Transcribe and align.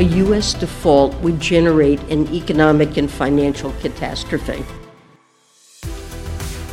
a 0.00 0.02
U.S. 0.02 0.60
default 0.60 1.12
would 1.22 1.40
generate 1.40 2.00
an 2.10 2.26
economic 2.34 2.98
and 2.98 3.10
financial 3.10 3.72
catastrophe. 3.82 4.62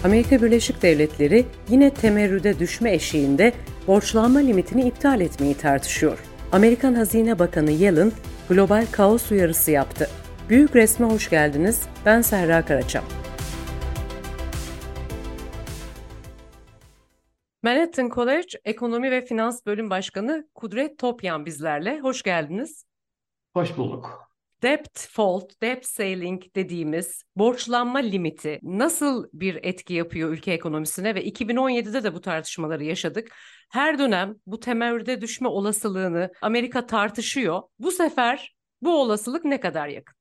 Amerika 0.04 0.42
Birleşik 0.42 0.82
Devletleri 0.82 1.46
yine 1.70 1.90
temerrüde 1.90 2.60
düşme 2.60 2.94
eşiğinde 2.94 3.54
borçlanma 3.88 4.40
limitini 4.40 4.88
iptal 4.88 5.22
etmeyi 5.22 5.54
tartışıyor. 5.54 6.20
Amerikan 6.52 6.94
Hazine 6.94 7.40
Bakanı 7.40 7.72
Yellen 7.72 8.12
global 8.50 8.86
kaos 8.92 9.32
uyarısı 9.32 9.72
yaptı. 9.72 10.10
Büyük 10.50 10.76
resme 10.76 11.06
hoş 11.06 11.30
geldiniz. 11.30 11.82
Ben 12.06 12.22
Serra 12.22 12.66
Karaçam. 12.66 13.04
Manhattan 17.64 18.10
College 18.10 18.48
Ekonomi 18.66 19.12
ve 19.12 19.22
Finans 19.22 19.66
Bölüm 19.66 19.90
Başkanı 19.90 20.48
Kudret 20.56 20.98
Topyan 20.98 21.46
bizlerle. 21.46 22.00
Hoş 22.00 22.24
geldiniz. 22.24 22.87
Hoş 23.58 23.78
bulduk. 23.78 24.30
Debt 24.64 25.08
fault, 25.10 25.62
debt 25.62 25.96
ceiling 25.98 26.44
dediğimiz 26.56 27.24
borçlanma 27.36 28.00
limiti 28.00 28.60
nasıl 28.64 29.26
bir 29.34 29.60
etki 29.64 29.94
yapıyor 29.94 30.30
ülke 30.30 30.52
ekonomisine 30.52 31.16
ve 31.16 31.26
2017'de 31.26 32.04
de 32.04 32.14
bu 32.14 32.22
tartışmaları 32.22 32.84
yaşadık. 32.84 33.36
Her 33.72 34.00
dönem 34.00 34.36
bu 34.46 34.60
temerrüde 34.60 35.22
düşme 35.22 35.48
olasılığını 35.48 36.32
Amerika 36.42 36.86
tartışıyor. 36.86 37.62
Bu 37.80 37.92
sefer 37.92 38.56
bu 38.82 39.02
olasılık 39.02 39.46
ne 39.46 39.60
kadar 39.60 39.88
yakın? 39.88 40.16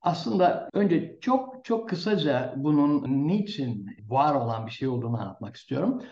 Aslında 0.00 0.68
önce 0.72 1.18
çok 1.20 1.64
çok 1.64 1.88
kısaca 1.88 2.54
bunun 2.56 3.02
niçin 3.28 3.86
var 4.08 4.34
olan 4.34 4.66
bir 4.66 4.72
şey 4.72 4.88
olduğunu 4.88 5.20
anlatmak 5.20 5.56
istiyorum. 5.56 6.02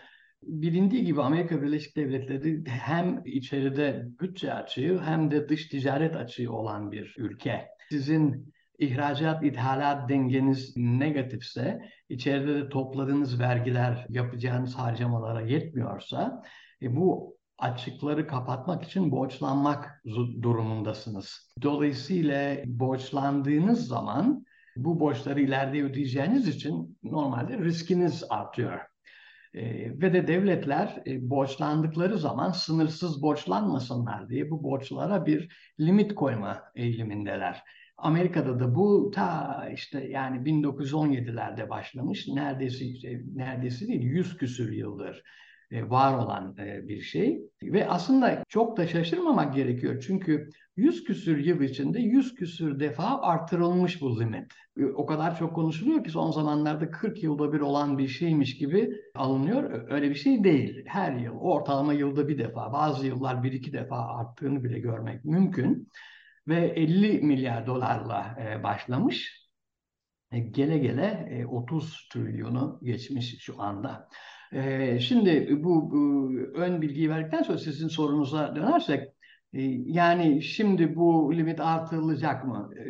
Bilindiği 0.46 1.04
gibi 1.04 1.22
Amerika 1.22 1.62
Birleşik 1.62 1.96
Devletleri 1.96 2.64
hem 2.66 3.22
içeride 3.24 4.06
bütçe 4.20 4.54
açığı 4.54 5.00
hem 5.04 5.30
de 5.30 5.48
dış 5.48 5.68
ticaret 5.68 6.16
açığı 6.16 6.52
olan 6.52 6.92
bir 6.92 7.14
ülke. 7.18 7.68
Sizin 7.90 8.54
ihracat 8.78 9.44
ithalat 9.44 10.08
dengeniz 10.08 10.76
negatifse, 10.76 11.82
içeride 12.08 12.54
de 12.54 12.68
topladığınız 12.68 13.40
vergiler 13.40 14.06
yapacağınız 14.08 14.74
harcamalara 14.74 15.40
yetmiyorsa, 15.40 16.42
e, 16.82 16.96
bu 16.96 17.36
açıkları 17.58 18.26
kapatmak 18.26 18.84
için 18.84 19.10
borçlanmak 19.10 20.02
durumundasınız. 20.42 21.52
Dolayısıyla 21.62 22.56
borçlandığınız 22.66 23.86
zaman 23.86 24.44
bu 24.76 25.00
borçları 25.00 25.40
ileride 25.40 25.82
ödeyeceğiniz 25.82 26.48
için 26.48 26.98
normalde 27.02 27.58
riskiniz 27.58 28.24
artıyor. 28.30 28.93
E, 29.54 29.90
ve 30.00 30.12
de 30.12 30.28
devletler 30.28 31.02
e, 31.06 31.30
borçlandıkları 31.30 32.18
zaman 32.18 32.50
sınırsız 32.50 33.22
borçlanmasınlar 33.22 34.28
diye 34.28 34.50
bu 34.50 34.62
borçlara 34.62 35.26
bir 35.26 35.56
limit 35.80 36.14
koyma 36.14 36.62
eğilimindeler. 36.74 37.62
Amerika'da 37.96 38.60
da 38.60 38.74
bu 38.74 39.10
ta 39.14 39.68
işte 39.74 40.08
yani 40.08 40.36
1917'lerde 40.36 41.68
başlamış 41.68 42.28
neredeyse 42.28 42.84
neredeyse 43.34 43.88
değil 43.88 44.02
100 44.02 44.36
küsür 44.36 44.72
yıldır 44.72 45.22
var 45.82 46.18
olan 46.18 46.56
e, 46.58 46.88
bir 46.88 47.00
şey. 47.00 47.40
Ve 47.62 47.88
aslında 47.88 48.44
çok 48.48 48.76
da 48.76 48.86
şaşırmamak 48.86 49.54
gerekiyor. 49.54 50.04
Çünkü 50.06 50.50
100 50.76 51.04
küsür 51.04 51.38
yıl 51.38 51.60
içinde 51.60 52.00
100 52.00 52.34
küsür 52.34 52.80
defa 52.80 53.20
artırılmış 53.20 54.00
bu 54.00 54.20
limit. 54.20 54.52
E, 54.78 54.84
o 54.84 55.06
kadar 55.06 55.38
çok 55.38 55.54
konuşuluyor 55.54 56.04
ki 56.04 56.10
son 56.10 56.30
zamanlarda 56.30 56.90
40 56.90 57.22
yılda 57.22 57.52
bir 57.52 57.60
olan 57.60 57.98
bir 57.98 58.08
şeymiş 58.08 58.58
gibi 58.58 58.90
alınıyor. 59.14 59.90
Öyle 59.90 60.10
bir 60.10 60.14
şey 60.14 60.44
değil. 60.44 60.84
Her 60.86 61.12
yıl 61.12 61.34
ortalama 61.34 61.92
yılda 61.92 62.28
bir 62.28 62.38
defa 62.38 62.72
bazı 62.72 63.06
yıllar 63.06 63.42
bir 63.42 63.52
iki 63.52 63.72
defa 63.72 63.96
arttığını 63.96 64.64
bile 64.64 64.78
görmek 64.78 65.24
mümkün. 65.24 65.88
Ve 66.48 66.66
50 66.66 67.20
milyar 67.20 67.66
dolarla 67.66 68.36
başlamış. 68.62 69.44
Gele 70.50 70.78
gele 70.78 71.44
30 71.48 72.08
trilyonu 72.12 72.80
geçmiş 72.82 73.38
şu 73.40 73.62
anda. 73.62 74.08
Ee, 74.54 74.98
şimdi 75.00 75.48
bu, 75.64 75.90
bu 75.90 76.30
ön 76.54 76.82
bilgiyi 76.82 77.10
verdikten 77.10 77.42
sonra 77.42 77.58
sizin 77.58 77.88
sorunuza 77.88 78.56
dönersek 78.56 79.08
e, 79.52 79.62
yani 79.86 80.42
şimdi 80.42 80.96
bu 80.96 81.34
limit 81.36 81.60
artırılacak 81.60 82.44
mı? 82.44 82.70
E, 82.78 82.84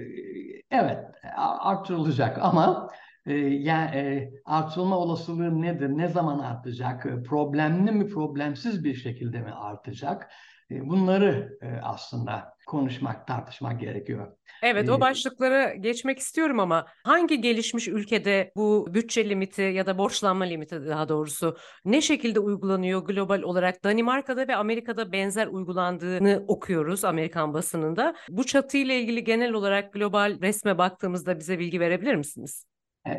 evet 0.71 0.99
artırılacak 1.37 2.39
ama 2.43 2.91
e, 3.27 3.35
yani 3.37 3.97
e, 3.97 4.31
artırılma 4.45 4.99
olasılığı 4.99 5.63
nedir? 5.63 5.89
Ne 5.89 6.09
zaman 6.09 6.39
artacak? 6.39 7.07
Problemli 7.29 7.93
mi 7.93 8.07
problemsiz 8.09 8.85
bir 8.85 8.95
şekilde 8.95 9.41
mi 9.41 9.51
artacak? 9.51 10.31
Bunları 10.71 11.59
aslında 11.83 12.55
konuşmak, 12.67 13.27
tartışmak 13.27 13.81
gerekiyor. 13.81 14.33
Evet 14.63 14.91
o 14.91 15.01
başlıkları 15.01 15.77
geçmek 15.81 16.19
istiyorum 16.19 16.61
ama 16.61 16.87
hangi 17.05 17.41
gelişmiş 17.41 17.89
ülkede 17.89 18.53
bu 18.57 18.89
bütçe 18.95 19.29
limiti 19.29 19.63
ya 19.63 19.87
da 19.87 19.99
borçlanma 19.99 20.45
limiti 20.45 20.87
daha 20.87 21.09
doğrusu 21.09 21.57
ne 21.85 22.01
şekilde 22.01 22.41
uygulanıyor 22.41 23.05
global 23.05 23.43
olarak? 23.43 23.85
Danimarka'da 23.85 24.49
ve 24.49 24.57
Amerika'da 24.57 25.13
benzer 25.13 25.47
uygulandığını 25.47 26.45
okuyoruz 26.49 27.05
Amerikan 27.05 27.55
basınında. 27.55 28.15
Bu 28.29 28.45
çatıyla 28.45 28.95
ilgili 28.95 29.25
genel 29.25 29.53
olarak 29.53 29.93
global 29.93 30.41
resme 30.43 30.79
baktığımızda 30.79 31.39
bize 31.39 31.59
bilgi 31.59 31.81
verebilir 31.81 32.15
misiniz? 32.15 32.67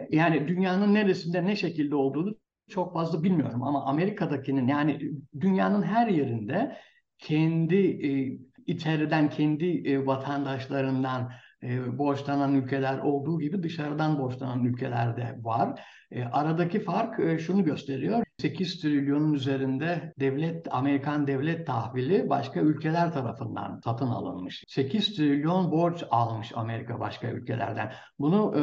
Yani 0.10 0.48
dünyanın 0.48 0.94
neresinde 0.94 1.46
ne 1.46 1.56
şekilde 1.56 1.96
olduğunu 1.96 2.36
çok 2.70 2.94
fazla 2.94 3.24
bilmiyorum 3.24 3.64
ama 3.64 3.86
Amerika'dakinin 3.86 4.68
yani 4.68 5.12
dünyanın 5.40 5.84
her 5.84 6.08
yerinde 6.08 6.78
kendi 7.18 7.76
e, 7.76 8.40
içeriden 8.66 9.30
kendi 9.30 9.90
e, 9.90 10.06
vatandaşlarından 10.06 11.32
e, 11.64 11.98
borçlanan 11.98 12.56
ülkeler 12.56 13.00
olduğu 13.00 13.40
gibi 13.40 13.64
dışarıdan 13.64 14.20
borçlanan 14.20 14.66
ülkeler 14.66 15.18
de 15.18 15.40
var. 15.42 15.80
E, 16.12 16.24
aradaki 16.24 16.80
fark 16.80 17.20
e, 17.20 17.40
şunu 17.40 17.64
gösteriyor. 17.64 18.25
8 18.42 18.82
trilyonun 18.82 19.34
üzerinde 19.34 20.14
devlet, 20.20 20.68
Amerikan 20.72 21.28
devlet 21.28 21.68
tahvili 21.68 22.30
başka 22.30 22.60
ülkeler 22.60 23.14
tarafından 23.14 23.82
satın 23.84 24.08
alınmış. 24.08 24.64
8 24.68 25.16
trilyon 25.16 25.72
borç 25.72 26.04
almış 26.12 26.52
Amerika 26.56 27.00
başka 27.00 27.28
ülkelerden. 27.28 27.92
Bunu 28.20 28.54
e, 28.58 28.62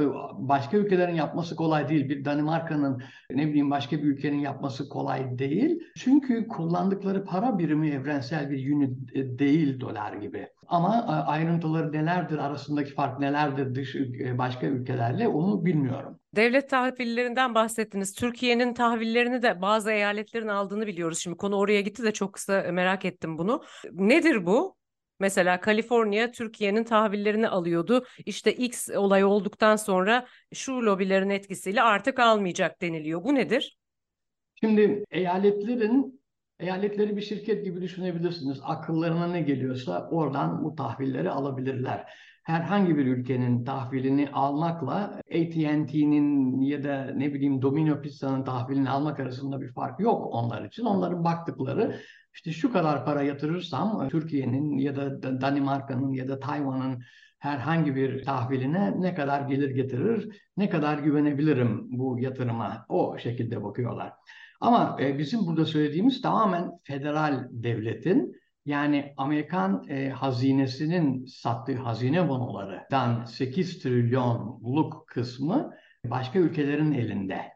başka 0.48 0.76
ülkelerin 0.76 1.14
yapması 1.14 1.56
kolay 1.56 1.88
değil. 1.88 2.08
Bir 2.08 2.24
Danimarka'nın 2.24 3.02
ne 3.30 3.48
bileyim 3.48 3.70
başka 3.70 3.96
bir 3.96 4.02
ülkenin 4.02 4.38
yapması 4.38 4.88
kolay 4.88 5.38
değil. 5.38 5.78
Çünkü 5.96 6.48
kullandıkları 6.48 7.24
para 7.24 7.58
birimi 7.58 7.90
evrensel 7.90 8.50
bir 8.50 8.74
unit 8.74 9.16
e, 9.16 9.38
değil 9.38 9.80
dolar 9.80 10.12
gibi. 10.12 10.48
Ama 10.66 10.96
e, 10.96 11.10
ayrıntıları 11.10 11.92
nelerdir, 11.92 12.38
arasındaki 12.38 12.94
fark 12.94 13.18
nelerdir 13.18 13.74
dış 13.74 13.96
başka 14.38 14.66
ülkelerle 14.66 15.28
onu 15.28 15.64
bilmiyorum. 15.64 16.18
Devlet 16.36 16.70
tahvillerinden 16.70 17.54
bahsettiniz. 17.54 18.14
Türkiye'nin 18.14 18.74
tahvillerini 18.74 19.42
de 19.42 19.62
bazı 19.62 19.90
eyaletlerin 19.90 20.48
aldığını 20.48 20.86
biliyoruz. 20.86 21.18
Şimdi 21.18 21.36
konu 21.36 21.56
oraya 21.56 21.80
gitti 21.80 22.02
de 22.02 22.12
çok 22.12 22.32
kısa 22.32 22.62
merak 22.72 23.04
ettim 23.04 23.38
bunu. 23.38 23.62
Nedir 23.92 24.46
bu? 24.46 24.76
Mesela 25.20 25.60
Kaliforniya 25.60 26.30
Türkiye'nin 26.30 26.84
tahvillerini 26.84 27.48
alıyordu. 27.48 28.04
İşte 28.26 28.52
X 28.52 28.88
olay 28.88 29.24
olduktan 29.24 29.76
sonra 29.76 30.26
şu 30.54 30.72
lobilerin 30.72 31.30
etkisiyle 31.30 31.82
artık 31.82 32.18
almayacak 32.18 32.80
deniliyor. 32.82 33.24
Bu 33.24 33.34
nedir? 33.34 33.78
Şimdi 34.54 35.04
eyaletlerin 35.10 36.22
eyaletleri 36.60 37.16
bir 37.16 37.22
şirket 37.22 37.64
gibi 37.64 37.80
düşünebilirsiniz. 37.80 38.60
Akıllarına 38.62 39.26
ne 39.26 39.40
geliyorsa 39.40 40.08
oradan 40.10 40.64
bu 40.64 40.74
tahvilleri 40.74 41.30
alabilirler 41.30 42.14
herhangi 42.42 42.96
bir 42.96 43.06
ülkenin 43.06 43.64
tahvilini 43.64 44.28
almakla 44.32 45.20
AT&T'nin 45.30 46.60
ya 46.60 46.84
da 46.84 47.12
ne 47.16 47.34
bileyim 47.34 47.62
Domino 47.62 48.00
Pizza'nın 48.00 48.44
tahvilini 48.44 48.90
almak 48.90 49.20
arasında 49.20 49.60
bir 49.60 49.72
fark 49.72 50.00
yok 50.00 50.34
onlar 50.34 50.64
için. 50.64 50.84
Onların 50.84 51.24
baktıkları 51.24 52.00
işte 52.34 52.52
şu 52.52 52.72
kadar 52.72 53.04
para 53.04 53.22
yatırırsam 53.22 54.08
Türkiye'nin 54.08 54.78
ya 54.78 54.96
da 54.96 55.22
Danimarka'nın 55.40 56.12
ya 56.12 56.28
da 56.28 56.40
Tayvan'ın 56.40 57.02
herhangi 57.38 57.96
bir 57.96 58.24
tahviline 58.24 58.94
ne 59.00 59.14
kadar 59.14 59.40
gelir 59.40 59.70
getirir, 59.70 60.40
ne 60.56 60.70
kadar 60.70 60.98
güvenebilirim 60.98 61.98
bu 61.98 62.18
yatırıma 62.20 62.86
o 62.88 63.18
şekilde 63.18 63.64
bakıyorlar. 63.64 64.12
Ama 64.60 64.96
e, 65.00 65.18
bizim 65.18 65.46
burada 65.46 65.64
söylediğimiz 65.64 66.22
tamamen 66.22 66.70
federal 66.82 67.48
devletin 67.50 68.41
yani 68.66 69.14
Amerikan 69.16 69.88
e, 69.88 70.10
hazinesinin 70.10 71.24
sattığı 71.24 71.76
hazine 71.76 72.28
bonolarından 72.28 73.24
8 73.24 73.82
trilyonluk 73.82 75.08
kısmı 75.08 75.74
başka 76.04 76.38
ülkelerin 76.38 76.92
elinde. 76.92 77.52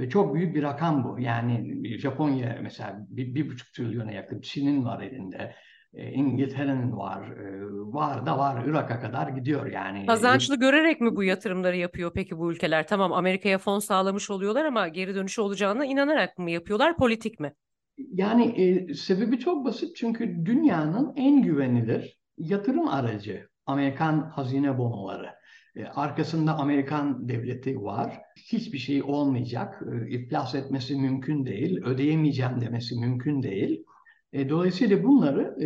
Ve 0.00 0.08
çok 0.08 0.34
büyük 0.34 0.54
bir 0.54 0.62
rakam 0.62 1.04
bu. 1.04 1.20
Yani 1.20 1.82
Japonya 1.98 2.58
mesela 2.62 3.06
bir, 3.08 3.34
bir 3.34 3.50
buçuk 3.50 3.72
trilyona 3.72 4.12
yakın 4.12 4.40
Çin'in 4.40 4.84
var 4.84 5.02
elinde. 5.02 5.54
E, 5.94 6.12
İngiltere'nin 6.12 6.96
var, 6.96 7.22
e, 7.22 7.60
var 7.70 8.26
da 8.26 8.38
var 8.38 8.64
Irak'a 8.66 9.00
kadar 9.00 9.28
gidiyor 9.28 9.66
yani. 9.66 10.06
Kazançlı 10.06 10.56
görerek 10.56 11.00
mi 11.00 11.16
bu 11.16 11.24
yatırımları 11.24 11.76
yapıyor 11.76 12.12
peki 12.14 12.38
bu 12.38 12.52
ülkeler? 12.52 12.86
Tamam 12.86 13.12
Amerika'ya 13.12 13.58
fon 13.58 13.78
sağlamış 13.78 14.30
oluyorlar 14.30 14.64
ama 14.64 14.88
geri 14.88 15.14
dönüşü 15.14 15.40
olacağına 15.40 15.84
inanarak 15.84 16.38
mı 16.38 16.50
yapıyorlar, 16.50 16.96
politik 16.96 17.40
mi? 17.40 17.52
Yani 17.98 18.44
e, 18.44 18.94
sebebi 18.94 19.38
çok 19.38 19.64
basit 19.64 19.96
çünkü 19.96 20.46
dünyanın 20.46 21.12
en 21.16 21.42
güvenilir 21.42 22.18
yatırım 22.38 22.88
aracı 22.88 23.48
Amerikan 23.66 24.30
hazine 24.30 24.78
bonoları. 24.78 25.28
E, 25.76 25.84
arkasında 25.84 26.54
Amerikan 26.58 27.28
devleti 27.28 27.82
var. 27.82 28.20
Hiçbir 28.36 28.78
şey 28.78 29.02
olmayacak. 29.02 29.82
E, 29.92 30.10
iflas 30.10 30.54
etmesi 30.54 30.96
mümkün 30.96 31.46
değil. 31.46 31.82
Ödeyemeyeceğim 31.84 32.60
demesi 32.60 33.00
mümkün 33.00 33.42
değil. 33.42 33.84
E, 34.32 34.48
dolayısıyla 34.48 35.04
bunları 35.04 35.56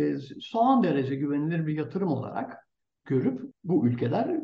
son 0.41 0.83
derece 0.83 1.15
güvenilir 1.15 1.67
bir 1.67 1.77
yatırım 1.77 2.07
olarak 2.07 2.57
görüp 3.05 3.41
bu 3.63 3.87
ülkeler 3.87 4.39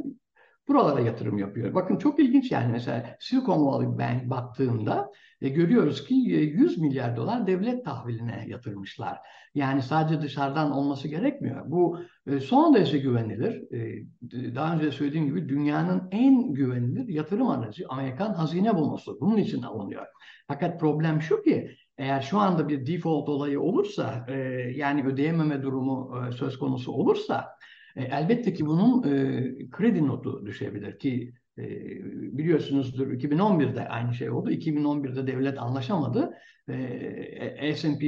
buralara 0.68 1.00
yatırım 1.00 1.38
yapıyor. 1.38 1.76
Bakın 1.76 1.98
çok 1.98 2.20
ilginç 2.20 2.52
yani 2.52 2.72
mesela 2.72 3.18
Silicon 3.20 3.66
Valley 3.66 3.98
Bank 3.98 4.30
baktığında 4.30 5.12
e, 5.42 5.50
görüyoruz 5.50 6.06
ki 6.06 6.14
100 6.14 6.78
milyar 6.78 7.18
dolar 7.18 7.48
devlet 7.48 7.86
tahviline 7.86 8.46
yatırmışlar. 8.48 9.18
Yani 9.56 9.82
sadece 9.82 10.22
dışarıdan 10.22 10.72
olması 10.72 11.08
gerekmiyor. 11.08 11.64
Bu 11.72 12.00
e, 12.28 12.40
son 12.40 12.74
derece 12.74 12.98
güvenilir. 12.98 13.74
E, 13.74 14.06
daha 14.56 14.76
önce 14.76 14.92
söylediğim 14.92 15.26
gibi 15.26 15.50
dünyanın 15.50 16.08
en 16.12 16.54
güvenilir 16.54 17.08
yatırım 17.08 17.50
aracı 17.50 17.86
Amerikan 17.90 18.34
hazine 18.34 18.76
bonosu. 18.76 19.18
Bunun 19.22 19.38
için 19.38 19.62
alınıyor. 19.62 20.06
Fakat 20.48 20.80
problem 20.80 21.22
şu 21.22 21.42
ki 21.42 21.72
eğer 21.98 22.22
şu 22.22 22.40
anda 22.40 22.70
bir 22.70 22.88
default 22.88 23.30
olayı 23.30 23.62
olursa 23.62 24.26
e, 24.30 24.34
yani 24.76 25.06
ödeyememe 25.06 25.64
durumu 25.64 26.20
e, 26.28 26.32
söz 26.32 26.60
konusu 26.60 26.92
olursa 26.92 27.46
e, 27.96 28.04
elbette 28.04 28.54
ki 28.54 28.66
bunun 28.66 29.04
e, 29.04 29.70
kredi 29.72 30.08
notu 30.08 30.46
düşebilir 30.46 31.00
ki 31.00 31.34
e, 31.58 31.64
biliyorsunuzdur 32.38 33.08
2011'de 33.08 33.88
aynı 33.88 34.14
şey 34.14 34.30
oldu. 34.30 34.52
2011'de 34.52 35.28
devlet 35.28 35.60
anlaşamadı. 35.60 36.34
E, 36.70 37.76
S&P 37.76 38.06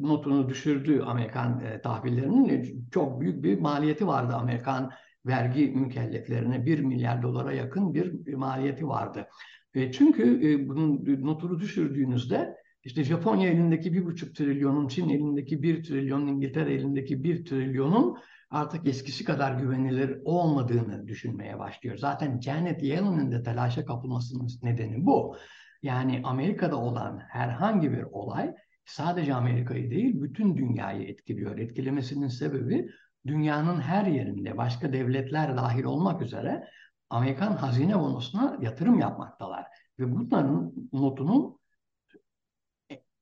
notunu 0.00 0.48
düşürdü 0.48 1.00
Amerikan 1.00 1.60
e, 1.60 1.80
tahvillerinin. 1.80 2.48
E, 2.48 2.64
çok 2.90 3.20
büyük 3.20 3.44
bir 3.44 3.60
maliyeti 3.60 4.06
vardı 4.06 4.34
Amerikan 4.34 4.90
vergi 5.26 5.66
mükelleflerine. 5.66 6.66
1 6.66 6.78
milyar 6.78 7.22
dolara 7.22 7.52
yakın 7.52 7.94
bir 7.94 8.34
maliyeti 8.34 8.88
vardı. 8.88 9.26
E, 9.74 9.92
çünkü 9.92 10.50
e, 10.50 10.68
bunun 10.68 11.04
notunu 11.26 11.60
düşürdüğünüzde 11.60 12.56
işte 12.84 13.04
Japonya 13.04 13.50
elindeki 13.50 13.92
bir 13.92 14.04
buçuk 14.06 14.36
trilyonun, 14.36 14.88
Çin 14.88 15.08
elindeki 15.08 15.62
bir 15.62 15.82
trilyon, 15.82 16.26
İngiltere 16.26 16.74
elindeki 16.74 17.24
bir 17.24 17.44
trilyonun 17.44 18.16
artık 18.52 18.86
eskisi 18.86 19.24
kadar 19.24 19.54
güvenilir 19.54 20.18
olmadığını 20.24 21.08
düşünmeye 21.08 21.58
başlıyor. 21.58 21.96
Zaten 21.96 22.40
Janet 22.40 22.82
Yellen'in 22.82 23.32
de 23.32 23.42
telaşa 23.42 23.84
kapılmasının 23.84 24.48
nedeni 24.62 25.06
bu. 25.06 25.36
Yani 25.82 26.20
Amerika'da 26.24 26.76
olan 26.76 27.18
herhangi 27.18 27.92
bir 27.92 28.02
olay 28.02 28.54
sadece 28.84 29.34
Amerika'yı 29.34 29.90
değil 29.90 30.22
bütün 30.22 30.56
dünyayı 30.56 31.08
etkiliyor. 31.08 31.58
Etkilemesinin 31.58 32.28
sebebi 32.28 32.88
dünyanın 33.26 33.80
her 33.80 34.06
yerinde 34.06 34.56
başka 34.56 34.92
devletler 34.92 35.56
dahil 35.56 35.84
olmak 35.84 36.22
üzere 36.22 36.68
Amerikan 37.10 37.56
hazine 37.56 37.98
bonosuna 37.98 38.58
yatırım 38.60 38.98
yapmaktalar. 38.98 39.66
Ve 39.98 40.12
bunların 40.12 40.72
notunun 40.92 41.58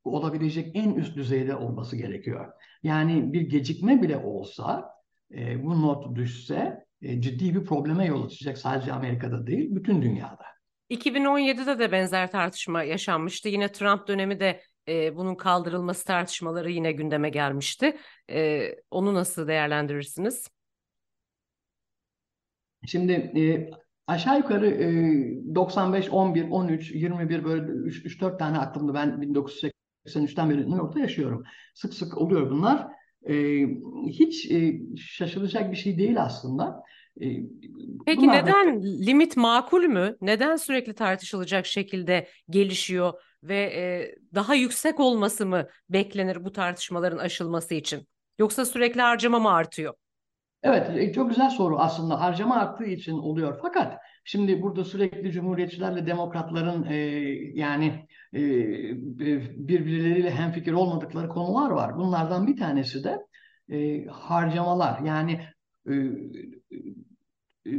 olabilecek 0.04 0.76
en 0.76 0.94
üst 0.94 1.16
düzeyde 1.16 1.56
olması 1.56 1.96
gerekiyor. 1.96 2.52
Yani 2.82 3.32
bir 3.32 3.40
gecikme 3.40 4.02
bile 4.02 4.16
olsa 4.16 4.99
e, 5.34 5.64
bu 5.64 5.82
not 5.82 6.16
düşse 6.16 6.84
e, 7.02 7.20
ciddi 7.20 7.54
bir 7.54 7.64
probleme 7.64 8.06
yol 8.06 8.26
açacak 8.26 8.58
sadece 8.58 8.92
Amerika'da 8.92 9.46
değil 9.46 9.68
bütün 9.74 10.02
dünyada. 10.02 10.44
2017'de 10.90 11.78
de 11.78 11.92
benzer 11.92 12.30
tartışma 12.30 12.82
yaşanmıştı. 12.82 13.48
Yine 13.48 13.72
Trump 13.72 14.08
dönemi 14.08 14.40
de 14.40 14.60
e, 14.88 15.16
bunun 15.16 15.34
kaldırılması 15.34 16.04
tartışmaları 16.04 16.70
yine 16.70 16.92
gündeme 16.92 17.30
gelmişti. 17.30 17.96
E, 18.30 18.68
onu 18.90 19.14
nasıl 19.14 19.48
değerlendirirsiniz? 19.48 20.50
Şimdi 22.86 23.12
e, 23.12 23.70
aşağı 24.06 24.38
yukarı 24.38 24.66
e, 24.66 25.54
95, 25.54 26.08
11, 26.10 26.50
13, 26.50 26.90
21 26.90 27.44
böyle 27.44 27.62
3-4 27.62 28.38
tane 28.38 28.58
aklımda 28.58 28.94
ben 28.94 29.08
1983'ten 29.08 30.50
beri 30.50 30.58
New 30.58 30.76
York'ta 30.76 31.00
yaşıyorum. 31.00 31.44
Sık 31.74 31.94
sık 31.94 32.18
oluyor 32.18 32.50
bunlar 32.50 32.99
e, 33.28 33.66
hiç 34.08 34.50
e, 34.50 34.80
şaşılacak 34.96 35.72
bir 35.72 35.76
şey 35.76 35.98
değil 35.98 36.22
aslında. 36.22 36.82
E, 37.20 37.26
Peki 38.06 38.28
neden 38.28 38.82
da... 38.82 38.86
limit 38.86 39.36
makul 39.36 39.84
mü? 39.84 40.16
Neden 40.20 40.56
sürekli 40.56 40.94
tartışılacak 40.94 41.66
şekilde 41.66 42.28
gelişiyor 42.50 43.12
ve 43.42 43.56
e, 43.56 44.14
daha 44.34 44.54
yüksek 44.54 45.00
olması 45.00 45.46
mı 45.46 45.68
beklenir 45.88 46.44
bu 46.44 46.52
tartışmaların 46.52 47.18
aşılması 47.18 47.74
için? 47.74 48.06
Yoksa 48.38 48.64
sürekli 48.64 49.00
harcama 49.00 49.38
mı 49.38 49.52
artıyor? 49.52 49.94
Evet, 50.62 51.14
çok 51.14 51.28
güzel 51.28 51.50
soru 51.50 51.78
aslında. 51.78 52.20
Harcama 52.20 52.56
arttığı 52.56 52.84
için 52.84 53.12
oluyor. 53.12 53.58
Fakat 53.62 53.98
şimdi 54.24 54.62
burada 54.62 54.84
sürekli 54.84 55.32
cumhuriyetçilerle 55.32 56.06
demokratların 56.06 56.84
e, 56.84 56.96
yani 57.54 58.06
e, 58.34 58.40
birbirleriyle 59.68 60.30
hemfikir 60.30 60.72
olmadıkları 60.72 61.28
konular 61.28 61.70
var. 61.70 61.96
Bunlardan 61.96 62.46
bir 62.46 62.56
tanesi 62.56 63.04
de 63.04 63.18
e, 63.72 64.06
harcamalar. 64.06 65.00
Yani 65.00 65.40
e, 65.90 65.94
e, 67.66 67.70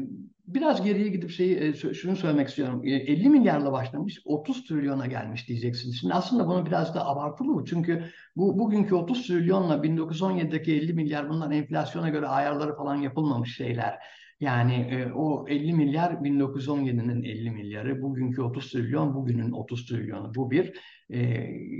biraz 0.53 0.83
geriye 0.83 1.07
gidip 1.07 1.29
şeyi 1.29 1.59
e, 1.59 1.73
şunu 1.73 2.15
söylemek 2.15 2.47
istiyorum. 2.47 2.81
50 2.85 3.25
e, 3.25 3.29
milyarla 3.29 3.71
başlamış 3.71 4.21
30 4.25 4.63
trilyona 4.67 5.05
gelmiş 5.05 5.47
diyeceksiniz. 5.47 5.99
Şimdi 5.99 6.13
aslında 6.13 6.47
bunu 6.47 6.65
biraz 6.65 6.95
da 6.95 7.07
abartılı 7.07 7.47
bu. 7.47 7.65
Çünkü 7.65 8.03
bu 8.35 8.59
bugünkü 8.59 8.95
30 8.95 9.27
trilyonla 9.27 9.83
1917'deki 9.83 10.73
50 10.75 10.93
milyar 10.93 11.29
bunlar 11.29 11.51
enflasyona 11.51 12.09
göre 12.09 12.27
ayarları 12.27 12.75
falan 12.75 12.95
yapılmamış 12.95 13.55
şeyler. 13.55 13.99
Yani 14.41 14.73
e, 14.73 15.11
o 15.13 15.45
50 15.47 15.73
milyar 15.73 16.11
1917'nin 16.11 17.23
50 17.23 17.51
milyarı, 17.51 18.01
bugünkü 18.01 18.41
30 18.41 18.71
trilyon 18.71 19.15
bugünün 19.15 19.51
30 19.51 19.85
trilyonu. 19.85 20.35
Bu 20.35 20.51
bir 20.51 20.73
e, 21.09 21.19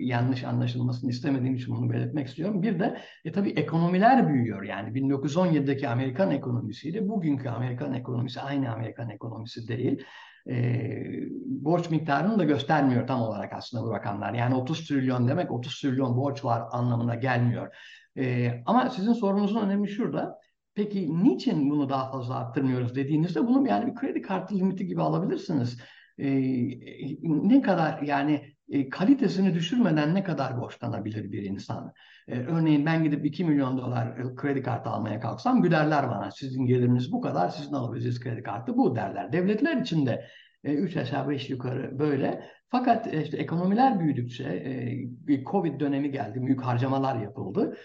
yanlış 0.06 0.44
anlaşılmasını 0.44 1.10
istemediğim 1.10 1.56
için 1.56 1.76
bunu 1.76 1.90
belirtmek 1.90 2.28
istiyorum. 2.28 2.64
Bir 2.64 2.80
de 2.80 2.98
e, 3.26 3.32
tabii 3.32 3.50
ekonomiler 3.50 4.30
büyüyor. 4.30 4.64
Yani 4.64 4.90
1917'deki 4.90 5.90
Amerikan 5.90 6.32
ekonomisiyle 6.32 7.10
bugünkü 7.10 7.50
Amerikan 7.50 7.94
ekonomisi 7.94 8.42
aynı 8.42 8.74
Amerikan 8.74 9.10
ekonomisi 9.10 9.68
değil. 9.68 10.04
E, 10.50 10.94
borç 11.46 11.90
miktarını 11.90 12.40
da 12.40 12.44
göstermiyor 12.44 13.08
tam 13.08 13.22
olarak 13.22 13.54
aslında 13.54 13.84
bu 13.84 13.92
rakamlar. 13.92 14.34
Yani 14.34 14.56
30 14.56 14.88
trilyon 14.88 15.28
demek 15.28 15.52
30 15.52 15.82
trilyon 15.82 16.18
borç 16.18 16.46
var 16.46 16.64
anlamına 16.72 17.16
gelmiyor. 17.16 17.76
E, 18.18 18.52
ama 18.66 18.90
sizin 18.90 19.14
sorunuzun 19.14 19.62
önemi 19.62 19.90
şurada. 19.90 20.41
Peki 20.76 21.24
niçin 21.24 21.70
bunu 21.70 21.90
daha 21.90 22.12
fazla 22.12 22.36
arttırmıyoruz 22.36 22.96
dediğinizde 22.96 23.48
bunu 23.48 23.68
yani 23.68 23.88
bir 23.92 23.96
kredi 23.96 24.22
kartı 24.22 24.56
limiti 24.56 24.88
gibi 24.88 25.02
alabilirsiniz. 25.02 25.78
Ee, 26.18 26.42
ne 27.24 27.62
kadar 27.62 28.02
yani 28.02 28.56
e, 28.70 28.90
kalitesini 28.90 29.54
düşürmeden 29.54 30.16
ne 30.16 30.24
kadar 30.24 30.62
borçlanabilir 30.62 31.32
bir 31.32 31.44
insan? 31.44 31.94
Ee, 32.28 32.40
örneğin 32.40 32.86
ben 32.86 33.04
gidip 33.04 33.26
2 33.26 33.44
milyon 33.46 33.78
dolar 33.78 34.18
e, 34.18 34.36
kredi 34.36 34.62
kartı 34.62 34.90
almaya 34.90 35.20
kalksam 35.20 35.62
güderler 35.62 36.10
bana. 36.10 36.32
Sizin 36.32 36.66
geliriniz 36.66 37.12
bu 37.12 37.22
kadar, 37.22 37.50
sizin 37.50 37.74
alabileceğiniz 37.74 38.20
kredi 38.20 38.44
kartı 38.44 38.78
bu 38.78 38.96
derler. 38.96 39.34
Devletler 39.34 39.78
için 39.78 40.06
de 40.06 40.28
3 40.64 40.96
e, 40.96 41.02
aşağı 41.02 41.30
5 41.30 41.50
yukarı 41.50 42.00
böyle. 42.00 42.50
Fakat 42.70 43.14
e, 43.14 43.24
işte 43.24 43.38
ekonomiler 43.38 44.00
büyüdükçe 44.00 44.44
e, 45.28 45.44
Covid 45.44 45.80
dönemi 45.80 46.12
geldi, 46.12 46.42
büyük 46.42 46.62
harcamalar 46.62 47.16
yapıldı. 47.16 47.78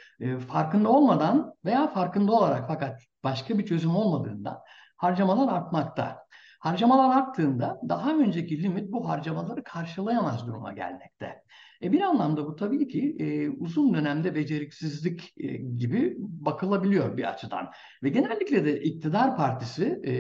Farkında 0.49 0.89
olmadan 0.89 1.55
veya 1.65 1.87
farkında 1.87 2.33
olarak 2.33 2.65
fakat 2.69 3.01
başka 3.25 3.59
bir 3.59 3.67
çözüm 3.67 3.97
olmadığında 3.97 4.63
harcamalar 4.97 5.53
artmakta. 5.53 6.27
Harcamalar 6.61 7.17
arttığında 7.17 7.81
daha 7.89 8.11
önceki 8.11 8.63
limit 8.63 8.93
bu 8.93 9.09
harcamaları 9.09 9.63
karşılayamaz 9.63 10.47
duruma 10.47 10.73
gelmekte. 10.73 11.43
E 11.83 11.93
bir 11.93 12.01
anlamda 12.01 12.47
bu 12.47 12.57
tabii 12.57 12.89
ki 12.89 13.17
e, 13.19 13.49
uzun 13.49 13.95
dönemde 13.95 14.35
beceriksizlik 14.35 15.35
e, 15.37 15.47
gibi 15.57 16.15
bakılabiliyor 16.19 17.17
bir 17.17 17.31
açıdan. 17.31 17.71
Ve 18.03 18.09
genellikle 18.09 18.65
de 18.65 18.83
iktidar 18.83 19.37
partisi 19.37 20.01
e, 20.07 20.13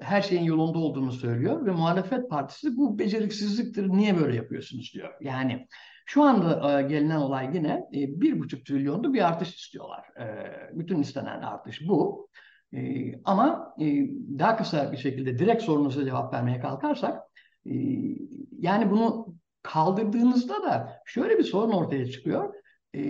her 0.00 0.22
şeyin 0.22 0.42
yolunda 0.42 0.78
olduğunu 0.78 1.12
söylüyor 1.12 1.66
ve 1.66 1.70
muhalefet 1.70 2.30
partisi 2.30 2.76
bu 2.76 2.98
beceriksizliktir 2.98 3.88
niye 3.88 4.18
böyle 4.18 4.36
yapıyorsunuz 4.36 4.90
diyor. 4.94 5.14
Yani 5.20 5.66
şu 6.06 6.22
anda 6.22 6.80
e, 6.80 6.82
gelinen 6.82 7.16
olay 7.16 7.50
yine 7.54 7.70
e, 7.70 8.20
bir 8.20 8.40
buçuk 8.40 8.66
trilyonlu 8.66 9.14
bir 9.14 9.28
artış 9.28 9.54
istiyorlar. 9.54 10.04
E, 10.20 10.26
bütün 10.78 11.00
istenen 11.00 11.40
artış 11.40 11.88
bu. 11.88 12.28
E, 12.74 13.12
ama 13.24 13.74
e, 13.80 13.84
daha 14.38 14.56
kısa 14.56 14.92
bir 14.92 14.96
şekilde 14.96 15.38
direkt 15.38 15.62
sorunuza 15.62 16.04
cevap 16.04 16.34
vermeye 16.34 16.60
kalkarsak 16.60 17.20
e, 17.66 17.72
yani 18.58 18.90
bunu 18.90 19.31
kaldırdığınızda 19.62 20.62
da 20.62 21.02
şöyle 21.06 21.38
bir 21.38 21.44
sorun 21.44 21.72
ortaya 21.72 22.06
çıkıyor. 22.10 22.54
E, 22.94 23.02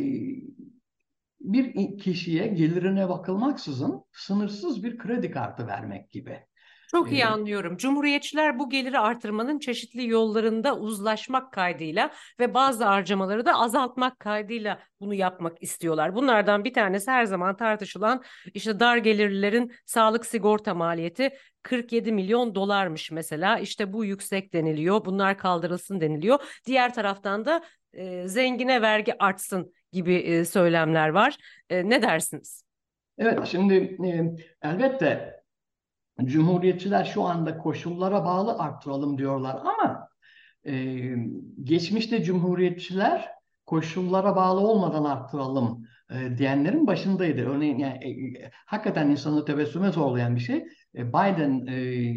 bir 1.40 1.98
kişiye 1.98 2.46
gelirine 2.46 3.08
bakılmaksızın 3.08 4.04
sınırsız 4.12 4.84
bir 4.84 4.98
kredi 4.98 5.30
kartı 5.30 5.66
vermek 5.66 6.10
gibi. 6.10 6.46
Çok 6.94 7.12
iyi 7.12 7.26
anlıyorum. 7.26 7.76
Cumhuriyetçiler 7.76 8.58
bu 8.58 8.70
geliri 8.70 8.98
artırmanın 8.98 9.58
çeşitli 9.58 10.08
yollarında 10.08 10.78
uzlaşmak 10.78 11.52
kaydıyla 11.52 12.10
ve 12.40 12.54
bazı 12.54 12.84
harcamaları 12.84 13.46
da 13.46 13.54
azaltmak 13.54 14.20
kaydıyla 14.20 14.78
bunu 15.00 15.14
yapmak 15.14 15.62
istiyorlar. 15.62 16.14
Bunlardan 16.14 16.64
bir 16.64 16.74
tanesi 16.74 17.10
her 17.10 17.24
zaman 17.24 17.56
tartışılan 17.56 18.22
işte 18.54 18.80
dar 18.80 18.96
gelirlilerin 18.96 19.72
sağlık 19.86 20.26
sigorta 20.26 20.74
maliyeti 20.74 21.30
47 21.62 22.12
milyon 22.12 22.54
dolarmış 22.54 23.10
mesela. 23.10 23.58
İşte 23.58 23.92
bu 23.92 24.04
yüksek 24.04 24.52
deniliyor. 24.52 25.04
Bunlar 25.04 25.38
kaldırılsın 25.38 26.00
deniliyor. 26.00 26.38
Diğer 26.66 26.94
taraftan 26.94 27.44
da 27.44 27.62
e, 27.92 28.28
zengine 28.28 28.82
vergi 28.82 29.22
artsın 29.22 29.72
gibi 29.92 30.14
e, 30.14 30.44
söylemler 30.44 31.08
var. 31.08 31.36
E, 31.70 31.88
ne 31.88 32.02
dersiniz? 32.02 32.64
Evet, 33.18 33.46
şimdi 33.46 33.74
e, 34.06 34.68
elbette 34.68 35.41
Cumhuriyetçiler 36.26 37.04
şu 37.04 37.22
anda 37.22 37.58
koşullara 37.58 38.24
bağlı 38.24 38.58
arttıralım 38.58 39.18
diyorlar 39.18 39.56
ama 39.56 40.08
e, 40.66 40.74
geçmişte 41.62 42.22
Cumhuriyetçiler 42.24 43.28
koşullara 43.66 44.36
bağlı 44.36 44.60
olmadan 44.60 45.04
arttıralım 45.04 45.86
e, 46.10 46.38
diyenlerin 46.38 46.86
başındaydı. 46.86 47.40
Örneğin 47.42 47.78
yani, 47.78 47.94
e, 48.04 48.50
hakikaten 48.66 49.10
insanı 49.10 49.44
tebessüme 49.44 49.92
zorlayan 49.92 50.36
bir 50.36 50.40
şey. 50.40 50.64
E, 50.94 51.08
Biden 51.08 51.66
e, 51.66 52.14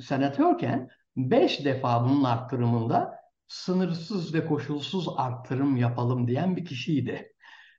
senatörken 0.00 0.88
beş 1.16 1.64
defa 1.64 2.04
bunun 2.04 2.24
arttırımında 2.24 3.14
sınırsız 3.48 4.34
ve 4.34 4.46
koşulsuz 4.46 5.08
arttırım 5.16 5.76
yapalım 5.76 6.28
diyen 6.28 6.56
bir 6.56 6.64
kişiydi. 6.64 7.32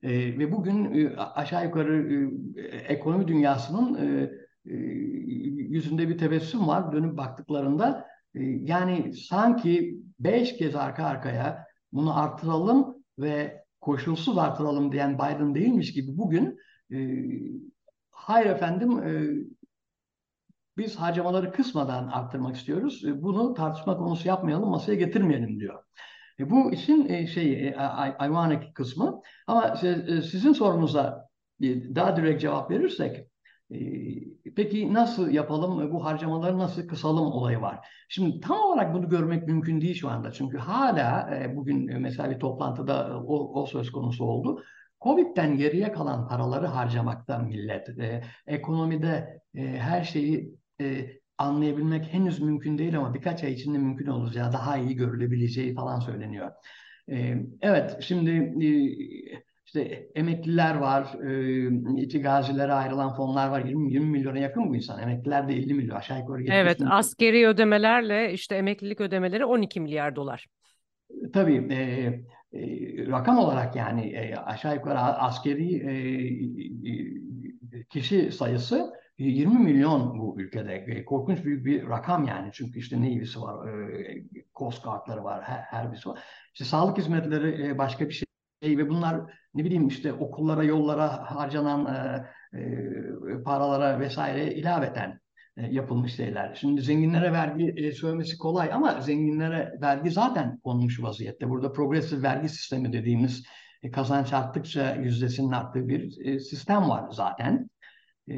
E, 0.04 0.10
ve 0.40 0.52
bugün 0.52 0.94
e, 0.94 1.18
aşağı 1.18 1.66
yukarı 1.66 2.30
e, 2.58 2.78
ekonomi 2.78 3.28
dünyasının 3.28 3.96
e, 3.96 4.32
e, 4.66 4.76
yüzünde 5.74 6.10
bir 6.10 6.18
tebessüm 6.18 6.68
var. 6.68 6.92
Dönüp 6.92 7.18
baktıklarında 7.18 8.08
e, 8.36 8.44
yani 8.44 9.14
sanki 9.14 10.00
beş 10.20 10.58
kez 10.58 10.76
arka 10.76 11.04
arkaya 11.04 11.66
bunu 11.92 12.20
artıralım 12.20 12.96
ve 13.20 13.64
koşulsuz 13.82 14.38
artıralım 14.38 14.92
diyen 14.92 15.16
Biden 15.16 15.56
değilmiş 15.56 15.94
gibi 15.94 16.18
bugün 16.18 16.60
e, 16.94 16.98
hayır 18.12 18.46
efendim 18.46 19.04
e, 19.04 19.12
biz 20.78 20.96
harcamaları 20.96 21.52
kısmadan 21.52 22.08
arttırmak 22.08 22.56
istiyoruz. 22.56 23.06
E, 23.06 23.22
bunu 23.24 23.54
tartışma 23.54 23.98
konusu 23.98 24.28
yapmayalım, 24.28 24.70
masaya 24.70 24.96
getirmeyelim 24.96 25.60
diyor. 25.60 25.84
Bu 26.40 26.72
işin 26.72 27.10
e, 27.10 27.28
şey 27.28 27.68
e, 27.68 27.76
ironic 28.26 28.74
kısmı. 28.74 29.22
Ama 29.48 29.76
sizin 29.76 30.54
sorunuza 30.54 31.30
daha 31.62 32.18
direkt 32.18 32.42
cevap 32.42 32.72
verirsek 32.72 33.28
peki 34.56 34.94
nasıl 34.94 35.30
yapalım, 35.30 35.92
bu 35.92 36.06
harcamaları 36.06 36.58
nasıl 36.58 36.88
kısalım 36.88 37.26
olayı 37.26 37.62
var. 37.62 37.88
Şimdi 38.10 38.40
tam 38.40 38.58
olarak 38.58 38.94
bunu 38.94 39.10
görmek 39.10 39.48
mümkün 39.48 39.82
değil 39.82 39.96
şu 39.96 40.10
anda. 40.10 40.32
Çünkü 40.32 40.58
hala 40.58 41.36
e, 41.36 41.56
bugün 41.56 41.88
e, 41.88 41.98
mesela 41.98 42.32
bir 42.32 42.40
toplantıda 42.40 43.24
o, 43.24 43.62
o 43.62 43.66
söz 43.66 43.92
konusu 43.92 44.26
oldu. 44.26 44.64
Covid'den 45.02 45.58
geriye 45.58 45.92
kalan 45.92 46.28
paraları 46.28 46.68
harcamakta 46.68 47.38
millet. 47.40 47.90
E, 47.90 48.24
ekonomide 48.48 49.42
e, 49.56 49.62
her 49.62 50.04
şeyi 50.04 50.56
e, 50.82 51.08
anlayabilmek 51.38 52.14
henüz 52.14 52.42
mümkün 52.42 52.78
değil 52.78 52.98
ama 52.98 53.14
birkaç 53.14 53.44
ay 53.44 53.54
içinde 53.54 53.78
mümkün 53.78 54.08
olacağı, 54.08 54.54
daha 54.54 54.78
iyi 54.78 54.96
görülebileceği 54.96 55.74
falan 55.74 56.00
söyleniyor. 56.00 56.52
E, 57.12 57.36
evet, 57.62 57.98
şimdi 58.02 58.32
e, 58.66 58.70
işte 59.74 60.10
emekliler 60.16 60.76
var, 60.76 61.08
e, 61.24 62.02
içi 62.02 62.22
gazilere 62.22 62.74
ayrılan 62.74 63.16
fonlar 63.16 63.48
var. 63.48 63.66
20, 63.66 63.94
20 63.94 64.06
milyona 64.06 64.38
yakın 64.38 64.70
bu 64.70 64.76
insan. 64.76 65.02
Emekliler 65.02 65.48
de 65.48 65.54
50 65.54 65.74
milyon 65.74 65.96
aşağı 65.96 66.20
yukarı 66.20 66.40
70 66.40 66.56
Evet, 66.56 66.80
milyon. 66.80 66.92
askeri 66.92 67.48
ödemelerle 67.48 68.34
işte 68.34 68.56
emeklilik 68.56 69.02
ödemeleri 69.02 69.46
12 69.46 69.80
milyar 69.80 70.16
dolar. 70.16 70.48
Tabii 71.34 71.74
e, 71.74 71.78
e, 71.78 73.08
rakam 73.08 73.38
olarak 73.38 73.76
yani 73.76 74.02
e, 74.02 74.36
aşağı 74.36 74.76
yukarı 74.76 75.00
askeri 75.00 75.76
e, 75.76 75.94
e, 77.80 77.84
kişi 77.90 78.32
sayısı 78.32 78.94
20 79.18 79.60
milyon 79.60 80.20
bu 80.20 80.42
ülkede. 80.42 80.74
E, 80.74 81.06
korkunç 81.06 81.44
büyük 81.46 81.66
bir 81.66 81.88
rakam 81.88 82.28
yani. 82.28 82.50
Çünkü 82.54 82.80
işte 82.80 83.02
Navy'si 83.02 83.42
var, 83.42 83.68
e, 83.68 84.24
Coast 84.56 84.84
Guard'ları 84.84 85.24
var, 85.24 85.44
her, 85.44 85.60
her 85.60 85.92
birisi 85.92 86.10
var. 86.10 86.20
İşte 86.54 86.66
sağlık 86.66 86.98
hizmetleri 86.98 87.68
e, 87.68 87.78
başka 87.78 88.10
bir 88.10 88.14
şey 88.14 88.26
ve 88.64 88.90
bunlar 88.90 89.22
ne 89.54 89.66
bileyim 89.66 89.88
işte 89.88 90.14
okullara, 90.14 90.64
yollara 90.64 91.32
harcanan 91.36 91.86
e, 91.86 92.60
e, 92.60 93.44
paralara 93.46 94.00
vesaire 94.00 94.54
ilaveten 94.56 95.20
e, 95.58 95.66
yapılmış 95.68 96.16
şeyler. 96.16 96.56
Şimdi 96.62 96.82
zenginlere 96.82 97.34
vergi 97.34 97.74
e, 97.78 97.92
söylemesi 97.92 98.38
kolay 98.38 98.74
ama 98.74 99.02
zenginlere 99.02 99.74
vergi 99.82 100.12
zaten 100.12 100.60
konmuş 100.64 101.04
vaziyette. 101.04 101.50
Burada 101.50 101.72
progresif 101.72 102.24
vergi 102.24 102.50
sistemi 102.50 102.94
dediğimiz 102.94 103.44
e, 103.84 103.92
kazanç 103.92 104.34
arttıkça 104.34 104.96
yüzdesinin 104.96 105.52
arttığı 105.52 105.88
bir 105.88 106.26
e, 106.26 106.40
sistem 106.40 106.90
var 106.90 107.06
zaten. 107.12 107.70
E, 108.28 108.36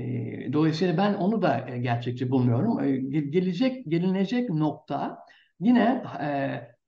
dolayısıyla 0.54 0.98
ben 0.98 1.14
onu 1.14 1.42
da 1.42 1.70
e, 1.70 1.78
gerçekçi 1.78 2.30
bulmuyorum. 2.30 2.80
E, 2.84 3.20
gelecek, 3.22 3.86
gelinecek 3.88 4.50
nokta 4.50 5.18
yine 5.60 6.04
e, 6.22 6.28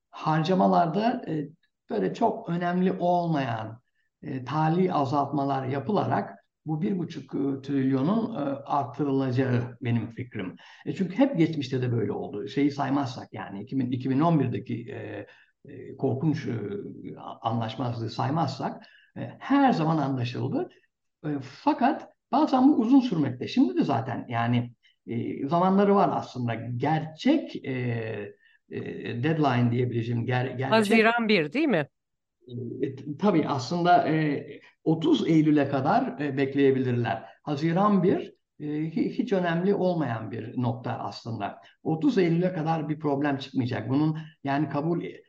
harcamalarda 0.10 1.22
e, 1.28 1.48
böyle 1.90 2.14
çok 2.14 2.50
önemli 2.50 2.92
olmayan 3.00 3.82
e, 4.22 4.46
tali 4.46 4.94
azaltmalar 4.94 5.68
yapılarak 5.68 6.38
bu 6.66 6.82
bir 6.82 6.98
buçuk 7.00 7.36
e, 7.36 7.62
trilyonun 7.62 8.36
e, 8.36 8.40
artırılacağı 8.66 9.78
benim 9.82 10.08
fikrim. 10.12 10.56
E 10.86 10.94
çünkü 10.94 11.18
hep 11.18 11.38
geçmişte 11.38 11.82
de 11.82 11.92
böyle 11.92 12.12
oldu. 12.12 12.48
Şeyi 12.48 12.72
saymazsak 12.72 13.34
yani 13.34 13.64
2000, 13.64 13.92
2011'deki 13.92 14.92
e, 14.92 15.28
e, 15.66 15.98
korkunç 15.98 16.46
e, 16.48 16.54
anlaşmazlığı 17.42 18.10
saymazsak 18.10 18.84
e, 19.18 19.32
her 19.40 19.74
zaman 19.74 19.98
anlaşıldı. 19.98 20.70
E, 21.26 21.30
fakat 21.42 22.10
bazen 22.32 22.68
bu 22.70 22.76
uzun 22.76 23.00
sürmekte. 23.00 23.48
Şimdi 23.48 23.76
de 23.78 23.84
zaten 23.84 24.26
yani 24.30 24.74
e, 25.08 25.48
zamanları 25.48 25.96
var 25.96 26.10
aslında. 26.14 26.56
Gerçek 26.56 27.66
e, 27.66 28.36
e, 28.72 28.82
deadline 29.24 29.72
diyebileceğim 29.72 30.26
ger, 30.26 30.46
gerçek 30.46 30.72
Haziran 30.72 31.28
1 31.28 31.54
değil 31.54 31.68
mi? 31.68 31.88
e, 32.82 33.18
tabii 33.20 33.48
aslında 33.48 34.08
e, 34.08 34.46
30 34.84 35.28
Eylül'e 35.28 35.70
kadar 35.70 36.20
e, 36.22 36.38
bekleyebilirler. 36.38 37.24
Haziran 37.44 38.04
1 38.04 38.34
e, 38.60 38.66
hiç 38.96 39.34
önemli 39.34 39.76
olmayan 39.76 40.32
bir 40.32 40.62
nokta 40.62 40.92
aslında. 40.92 41.62
30 41.84 42.18
Eylül'e 42.18 42.54
kadar 42.54 42.90
bir 42.90 43.00
problem 43.00 43.38
çıkmayacak. 43.38 43.90
Bunun 43.90 44.18
yani 44.44 44.70
kabul 44.70 45.04
e, 45.04 45.22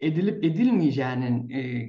edilip 0.00 0.44
edilmeyeceğinin 0.44 1.50
e, 1.50 1.88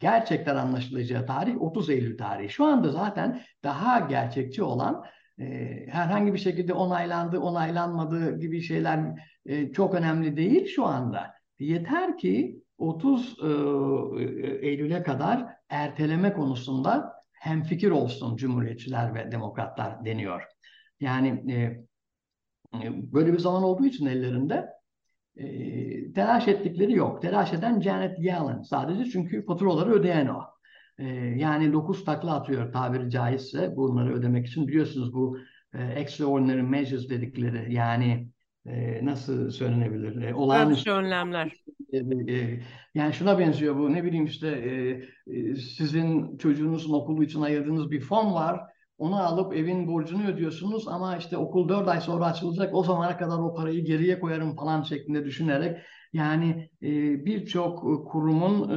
gerçekten 0.00 0.56
anlaşılacağı 0.56 1.26
tarih 1.26 1.62
30 1.62 1.90
Eylül 1.90 2.18
tarihi. 2.18 2.48
Şu 2.48 2.64
anda 2.64 2.90
zaten 2.90 3.42
daha 3.64 4.00
gerçekçi 4.00 4.62
olan 4.62 5.04
e, 5.40 5.44
herhangi 5.88 6.32
bir 6.34 6.38
şekilde 6.38 6.72
onaylandı, 6.72 7.38
onaylanmadı 7.38 8.40
gibi 8.40 8.62
şeyler 8.62 9.00
e, 9.48 9.72
çok 9.72 9.94
önemli 9.94 10.36
değil 10.36 10.66
şu 10.66 10.86
anda. 10.86 11.34
Yeter 11.58 12.18
ki 12.18 12.62
30 12.78 13.36
e, 13.42 13.46
Eylül'e 14.68 15.02
kadar 15.02 15.46
erteleme 15.68 16.32
konusunda 16.32 17.12
hemfikir 17.32 17.90
olsun 17.90 18.36
Cumhuriyetçiler 18.36 19.14
ve 19.14 19.32
Demokratlar 19.32 20.04
deniyor. 20.04 20.42
Yani 21.00 21.28
e, 21.52 21.86
böyle 23.12 23.32
bir 23.32 23.38
zaman 23.38 23.62
olduğu 23.62 23.86
için 23.86 24.06
ellerinde 24.06 24.68
e, 25.36 26.12
telaş 26.12 26.48
ettikleri 26.48 26.92
yok. 26.92 27.22
Telaş 27.22 27.52
eden 27.52 27.80
Janet 27.80 28.18
Yellen 28.18 28.62
sadece 28.62 29.04
çünkü 29.04 29.44
faturaları 29.46 29.92
ödeyen 29.92 30.26
o. 30.26 30.42
E, 30.98 31.06
yani 31.36 31.72
dokuz 31.72 32.04
takla 32.04 32.34
atıyor 32.34 32.72
tabiri 32.72 33.10
caizse 33.10 33.76
bunları 33.76 34.14
ödemek 34.14 34.46
için. 34.46 34.68
Biliyorsunuz 34.68 35.14
bu 35.14 35.38
e, 35.74 35.84
extraordinary 35.84 36.62
measures 36.62 37.08
dedikleri 37.08 37.74
yani 37.74 38.28
e, 38.70 39.04
nasıl 39.04 39.50
söylenebilir? 39.50 40.22
E, 40.22 40.34
olağanüstü 40.34 40.90
önlemler. 40.90 41.52
E, 41.92 42.60
yani 42.94 43.12
şuna 43.12 43.38
benziyor 43.38 43.76
bu 43.76 43.92
ne 43.92 44.04
bileyim 44.04 44.24
işte 44.24 44.48
e, 44.48 44.90
e, 45.36 45.54
sizin 45.56 46.36
çocuğunuzun 46.38 46.94
okulu 46.94 47.24
için 47.24 47.42
ayırdığınız 47.42 47.90
bir 47.90 48.00
fon 48.00 48.34
var. 48.34 48.60
Onu 48.98 49.22
alıp 49.22 49.56
evin 49.56 49.86
borcunu 49.86 50.26
ödüyorsunuz 50.26 50.88
ama 50.88 51.16
işte 51.16 51.36
okul 51.36 51.68
4 51.68 51.88
ay 51.88 52.00
sonra 52.00 52.26
açılacak 52.26 52.74
o 52.74 52.82
zamana 52.82 53.16
kadar 53.16 53.38
o 53.38 53.54
parayı 53.54 53.84
geriye 53.84 54.20
koyarım 54.20 54.56
falan 54.56 54.82
şeklinde 54.82 55.24
düşünerek 55.24 55.78
yani 56.12 56.70
e, 56.82 56.88
birçok 57.24 58.06
kurumun 58.10 58.70
e, 58.70 58.74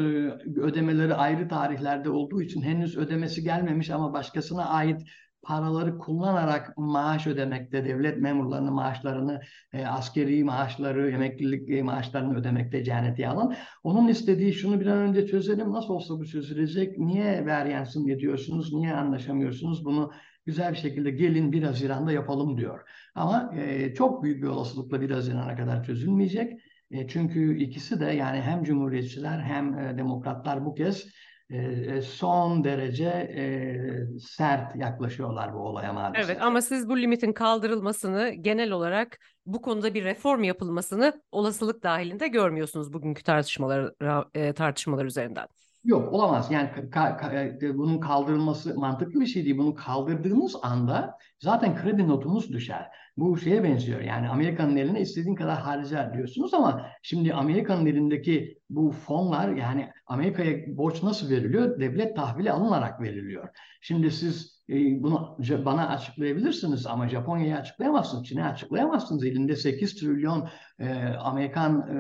ödemeleri 0.59 1.15
ayrı 1.15 1.47
tarihlerde 1.47 2.09
olduğu 2.09 2.41
için 2.41 2.61
henüz 2.61 2.97
ödemesi 2.97 3.43
gelmemiş 3.43 3.89
ama 3.89 4.13
başkasına 4.13 4.65
ait 4.65 5.01
paraları 5.43 5.97
kullanarak 5.97 6.77
maaş 6.77 7.27
ödemekte, 7.27 7.85
devlet 7.85 8.17
memurlarının 8.17 8.73
maaşlarını, 8.73 9.41
e, 9.73 9.85
askeri 9.85 10.43
maaşları, 10.43 11.11
emeklilik 11.11 11.83
maaşlarını 11.83 12.37
ödemekte 12.37 12.83
Janet 12.83 13.19
Yellen. 13.19 13.55
Onun 13.83 14.07
istediği 14.07 14.53
şunu 14.53 14.79
bir 14.79 14.85
an 14.85 14.97
önce 14.97 15.27
çözelim, 15.27 15.71
nasıl 15.71 15.93
olsa 15.93 16.19
bu 16.19 16.25
çözülecek, 16.25 16.97
niye 16.97 17.45
varyansın 17.45 18.07
ediyorsunuz, 18.07 18.73
niye 18.73 18.93
anlaşamıyorsunuz, 18.93 19.85
bunu 19.85 20.11
güzel 20.45 20.71
bir 20.71 20.77
şekilde 20.77 21.11
gelin 21.11 21.51
1 21.51 21.63
Haziran'da 21.63 22.11
yapalım 22.11 22.57
diyor. 22.57 22.79
Ama 23.15 23.53
e, 23.57 23.93
çok 23.93 24.23
büyük 24.23 24.43
bir 24.43 24.47
olasılıkla 24.47 25.01
1 25.01 25.09
Haziran'a 25.09 25.55
kadar 25.55 25.83
çözülmeyecek. 25.83 26.53
E, 26.91 27.07
çünkü 27.07 27.57
ikisi 27.57 27.99
de 27.99 28.05
yani 28.05 28.41
hem 28.41 28.63
Cumhuriyetçiler 28.63 29.39
hem 29.39 29.79
e, 29.79 29.97
Demokratlar 29.97 30.65
bu 30.65 30.75
kez 30.75 31.07
e, 31.51 31.57
e, 31.97 32.01
son 32.01 32.63
derece 32.63 33.05
e, 33.05 34.19
sert 34.19 34.75
yaklaşıyorlar 34.75 35.53
bu 35.53 35.57
olaya 35.57 35.93
maalesef. 35.93 36.29
Evet 36.29 36.41
ama 36.41 36.61
siz 36.61 36.89
bu 36.89 36.97
limitin 36.97 37.33
kaldırılmasını 37.33 38.29
genel 38.29 38.71
olarak 38.71 39.19
bu 39.45 39.61
konuda 39.61 39.93
bir 39.93 40.03
reform 40.03 40.43
yapılmasını 40.43 41.21
olasılık 41.31 41.83
dahilinde 41.83 42.27
görmüyorsunuz 42.27 42.93
bugünkü 42.93 43.23
tartışmalar 43.23 43.93
e, 44.33 44.53
tartışmalar 44.53 45.05
üzerinden. 45.05 45.47
Yok 45.83 46.13
olamaz. 46.13 46.51
Yani 46.51 46.69
ka, 46.91 47.17
ka, 47.17 47.33
e, 47.33 47.77
bunun 47.77 47.99
kaldırılması 47.99 48.79
mantıklı 48.79 49.19
bir 49.21 49.25
şey 49.25 49.45
değil. 49.45 49.57
Bunu 49.57 49.75
kaldırdığımız 49.75 50.55
anda 50.61 51.17
zaten 51.39 51.75
kredi 51.75 52.07
notumuz 52.07 52.53
düşer. 52.53 52.87
Bu 53.17 53.37
şeye 53.37 53.63
benziyor. 53.63 54.01
Yani 54.01 54.29
Amerika'nın 54.29 54.75
eline 54.75 55.01
istediğin 55.01 55.35
kadar 55.35 55.59
harcar 55.59 56.13
diyorsunuz 56.13 56.53
ama 56.53 56.85
şimdi 57.01 57.33
Amerika'nın 57.33 57.85
elindeki 57.85 58.59
bu 58.69 58.91
fonlar 58.91 59.49
yani 59.49 59.89
Amerika'ya 60.05 60.77
borç 60.77 61.03
nasıl 61.03 61.29
veriliyor? 61.29 61.79
Devlet 61.79 62.15
tahvili 62.15 62.51
alınarak 62.51 63.01
veriliyor. 63.01 63.49
Şimdi 63.81 64.11
siz 64.11 64.63
e, 64.69 65.03
bunu 65.03 65.37
bana 65.65 65.89
açıklayabilirsiniz 65.89 66.87
ama 66.87 67.07
Japonya'ya 67.09 67.57
açıklayamazsınız, 67.57 68.27
Çin'e 68.27 68.43
açıklayamazsınız. 68.43 69.23
Elinde 69.23 69.55
8 69.55 69.95
trilyon 69.95 70.49
e, 70.79 70.93
Amerikan 71.03 71.81
e, 71.81 71.97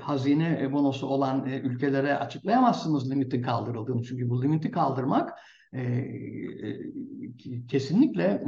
hazine 0.00 0.72
bonosu 0.72 1.06
olan 1.06 1.46
e, 1.46 1.60
ülkelere 1.60 2.16
açıklayamazsınız 2.16 3.10
limitin 3.10 3.42
kaldırıldığını. 3.42 4.02
Çünkü 4.02 4.30
bu 4.30 4.42
limiti 4.42 4.70
kaldırmak 4.70 5.30
e, 5.74 6.08
kesinlikle 7.68 8.42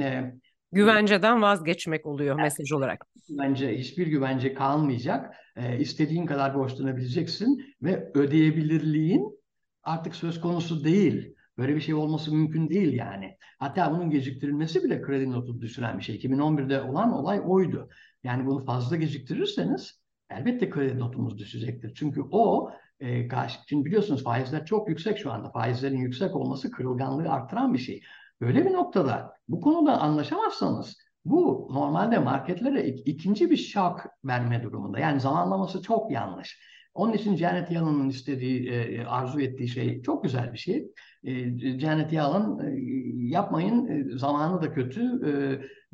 güvenceden 0.72 1.42
vazgeçmek 1.42 2.06
oluyor 2.06 2.36
mesaj 2.36 2.72
olarak. 2.72 3.06
Güvence, 3.28 3.78
hiçbir 3.78 4.06
güvence 4.06 4.54
kalmayacak. 4.54 5.34
İstediğin 5.78 6.26
kadar 6.26 6.54
borçlanabileceksin 6.54 7.64
ve 7.82 8.10
ödeyebilirliğin 8.14 9.38
artık 9.82 10.14
söz 10.14 10.40
konusu 10.40 10.84
değil. 10.84 11.34
Böyle 11.58 11.74
bir 11.74 11.80
şey 11.80 11.94
olması 11.94 12.34
mümkün 12.34 12.68
değil 12.68 12.92
yani. 12.92 13.36
Hatta 13.58 13.92
bunun 13.92 14.10
geciktirilmesi 14.10 14.84
bile 14.84 15.02
kredi 15.02 15.30
notu 15.30 15.60
düşüren 15.60 15.98
bir 15.98 16.04
şey. 16.04 16.16
2011'de 16.16 16.80
olan 16.80 17.12
olay 17.12 17.40
oydu. 17.44 17.88
Yani 18.24 18.46
bunu 18.46 18.64
fazla 18.64 18.96
geciktirirseniz 18.96 20.03
elbette 20.30 20.70
kredi 20.70 20.98
notumuz 20.98 21.38
düşecektir. 21.38 21.94
Çünkü 21.94 22.22
o 22.30 22.70
e, 23.00 23.28
karşı, 23.28 23.58
şimdi 23.68 23.84
biliyorsunuz 23.84 24.24
faizler 24.24 24.66
çok 24.66 24.88
yüksek 24.88 25.18
şu 25.18 25.32
anda. 25.32 25.50
Faizlerin 25.50 25.98
yüksek 25.98 26.36
olması 26.36 26.70
kırılganlığı 26.70 27.30
arttıran 27.30 27.74
bir 27.74 27.78
şey. 27.78 28.02
Böyle 28.40 28.66
bir 28.66 28.72
noktada 28.72 29.36
bu 29.48 29.60
konuda 29.60 30.00
anlaşamazsanız 30.00 30.96
bu 31.24 31.68
normalde 31.72 32.18
marketlere 32.18 32.86
ik 32.86 33.08
ikinci 33.08 33.50
bir 33.50 33.56
şok 33.56 34.00
verme 34.24 34.62
durumunda. 34.62 34.98
Yani 34.98 35.20
zamanlaması 35.20 35.82
çok 35.82 36.10
yanlış. 36.10 36.73
Onun 36.94 37.12
için 37.12 37.36
Janet 37.36 37.70
Yellen'ın 37.70 38.08
istediği, 38.08 38.70
e, 38.70 39.04
arzu 39.04 39.40
ettiği 39.40 39.68
şey 39.68 40.02
çok 40.02 40.24
güzel 40.24 40.52
bir 40.52 40.58
şey. 40.58 40.86
E, 41.24 41.58
Janet 41.78 42.12
Yellen 42.12 42.58
e, 42.58 42.74
yapmayın, 43.28 43.86
e, 43.86 44.18
zamanı 44.18 44.62
da 44.62 44.72
kötü. 44.72 45.02
E, 45.02 45.30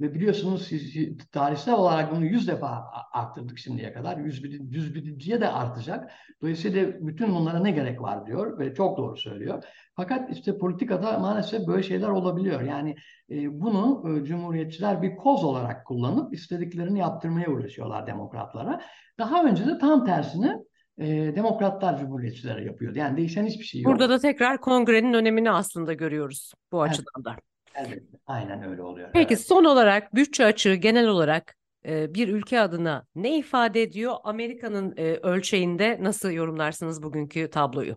ve 0.00 0.14
biliyorsunuz 0.14 0.66
siz, 0.66 0.95
tarihsel 1.33 1.75
olarak 1.75 2.16
bunu 2.16 2.25
yüz 2.25 2.49
defa 2.49 2.85
arttırdık 3.12 3.59
şimdiye 3.59 3.92
kadar. 3.92 4.16
Yüz, 4.19 4.45
bin, 4.45 4.71
yüz 4.71 4.95
birinciye 4.95 5.40
de 5.40 5.49
artacak. 5.49 6.11
Dolayısıyla 6.42 6.87
bütün 7.00 7.35
bunlara 7.35 7.59
ne 7.59 7.71
gerek 7.71 8.02
var 8.02 8.26
diyor 8.26 8.59
ve 8.59 8.75
çok 8.75 8.99
doğru 8.99 9.16
söylüyor. 9.16 9.64
Fakat 9.97 10.30
işte 10.30 10.59
politikada 10.59 11.19
maalesef 11.19 11.66
böyle 11.66 11.83
şeyler 11.83 12.09
olabiliyor. 12.09 12.61
Yani 12.61 12.97
e, 13.30 13.61
bunu 13.61 14.04
e, 14.09 14.25
cumhuriyetçiler 14.25 15.02
bir 15.02 15.16
koz 15.16 15.45
olarak 15.45 15.87
kullanıp 15.87 16.35
istediklerini 16.35 16.99
yaptırmaya 16.99 17.50
uğraşıyorlar 17.50 18.07
demokratlara. 18.07 18.80
Daha 19.19 19.45
önce 19.45 19.66
de 19.66 19.78
tam 19.78 20.04
tersini 20.04 20.57
e, 21.00 21.37
demokratlar 21.37 21.99
cumhuriyetçilere 21.99 22.64
yapıyordu. 22.64 22.99
Yani 22.99 23.16
değişen 23.16 23.47
hiçbir 23.47 23.64
şey 23.64 23.80
yok. 23.80 23.92
Burada 23.92 24.09
da 24.09 24.19
tekrar 24.19 24.61
kongrenin 24.61 25.12
önemini 25.12 25.50
aslında 25.50 25.92
görüyoruz 25.92 26.52
bu 26.73 26.80
evet. 26.87 26.90
açıdan 26.90 27.25
da. 27.25 27.37
Evet, 27.75 28.02
aynen 28.26 28.62
öyle 28.62 28.83
oluyor. 28.83 29.11
Peki 29.12 29.35
evet. 29.35 29.47
son 29.47 29.64
olarak 29.64 30.15
bütçe 30.15 30.45
açığı 30.45 30.75
genel 30.75 31.08
olarak 31.08 31.54
e, 31.86 32.15
bir 32.15 32.28
ülke 32.28 32.60
adına 32.60 33.06
ne 33.15 33.39
ifade 33.39 33.82
ediyor? 33.82 34.15
Amerika'nın 34.25 34.95
e, 34.97 35.15
ölçeğinde 35.17 35.99
nasıl 36.00 36.30
yorumlarsınız 36.30 37.02
bugünkü 37.02 37.50
tabloyu? 37.50 37.97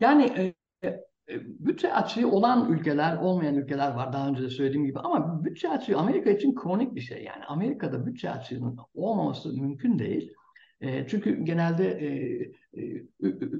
Yani 0.00 0.24
e, 0.24 0.54
e, 0.88 1.04
bütçe 1.38 1.94
açığı 1.94 2.30
olan 2.30 2.72
ülkeler, 2.72 3.16
olmayan 3.16 3.54
ülkeler 3.54 3.90
var 3.90 4.12
daha 4.12 4.28
önce 4.28 4.42
de 4.42 4.50
söylediğim 4.50 4.86
gibi 4.86 4.98
ama 4.98 5.44
bütçe 5.44 5.68
açığı 5.68 5.98
Amerika 5.98 6.30
için 6.30 6.54
kronik 6.54 6.94
bir 6.94 7.00
şey. 7.00 7.24
Yani 7.24 7.44
Amerika'da 7.44 8.06
bütçe 8.06 8.30
açığının 8.30 8.78
olmaması 8.94 9.52
mümkün 9.52 9.98
değil. 9.98 10.32
E, 10.84 11.06
çünkü 11.08 11.44
genelde 11.44 11.88
e, 11.88 12.08
e, 12.82 13.02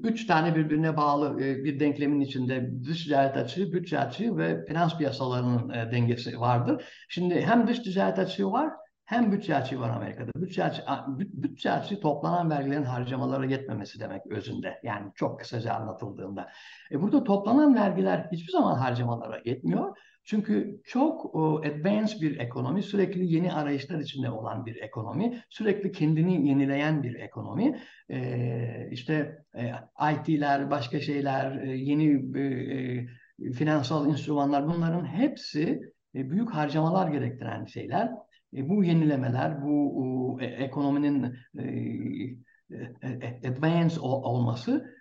üç 0.03 0.27
tane 0.27 0.57
birbirine 0.57 0.97
bağlı 0.97 1.39
bir 1.39 1.81
denklemin 1.81 2.21
içinde 2.21 2.71
dış 2.85 3.05
ticaret 3.05 3.37
açığı, 3.37 3.73
bütçe 3.73 3.99
açığı 3.99 4.37
ve 4.37 4.65
finans 4.65 4.99
piyasalarının 4.99 5.93
dengesi 5.93 6.41
vardır. 6.41 6.85
Şimdi 7.09 7.41
hem 7.41 7.69
dış 7.69 7.79
ticaret 7.79 8.19
açığı 8.19 8.51
var 8.51 8.73
hem 9.05 9.33
bütçe 9.33 9.57
açığı 9.57 9.81
var 9.81 9.91
Amerika'da. 9.91 10.31
Bütçe 10.37 10.65
açığı, 10.65 10.83
bütçe 11.19 11.71
açığı 11.71 12.01
toplanan 12.01 12.51
vergilerin 12.51 12.83
harcamalara 12.83 13.47
yetmemesi 13.47 14.01
demek 14.01 14.27
özünde. 14.27 14.81
Yani 14.83 15.13
çok 15.15 15.41
kısaca 15.41 15.75
anlatıldığında. 15.75 16.49
E 16.91 17.03
burada 17.03 17.25
toplanan 17.25 17.75
vergiler 17.75 18.29
hiçbir 18.33 18.53
zaman 18.53 18.75
harcamalara 18.75 19.41
yetmiyor. 19.45 19.97
Çünkü 20.25 20.81
çok 20.85 21.37
advanced 21.67 22.21
bir 22.21 22.39
ekonomi, 22.39 22.83
sürekli 22.83 23.35
yeni 23.35 23.53
arayışlar 23.53 23.99
içinde 23.99 24.31
olan 24.31 24.67
bir 24.67 24.77
ekonomi, 24.77 25.41
sürekli 25.49 25.93
kendini 25.93 26.49
yenileyen 26.49 27.03
bir 27.03 27.15
ekonomi. 27.15 27.81
E, 28.11 28.89
işte 28.91 29.39
e, 29.57 29.73
IT'ler, 30.13 30.71
başka 30.71 31.01
şeyler, 31.01 31.63
e, 31.63 31.71
yeni 31.77 32.39
e, 32.39 33.53
finansal 33.53 34.09
enstrümanlar 34.09 34.67
bunların 34.67 35.07
hepsi 35.07 35.81
e, 36.15 36.31
büyük 36.31 36.51
harcamalar 36.51 37.09
gerektiren 37.09 37.65
şeyler. 37.65 38.11
E, 38.55 38.69
bu 38.69 38.85
yenilemeler, 38.85 39.63
bu 39.63 40.39
e, 40.41 40.45
ekonominin 40.47 41.37
e, 41.59 43.49
advance 43.49 44.01
olması 44.01 44.95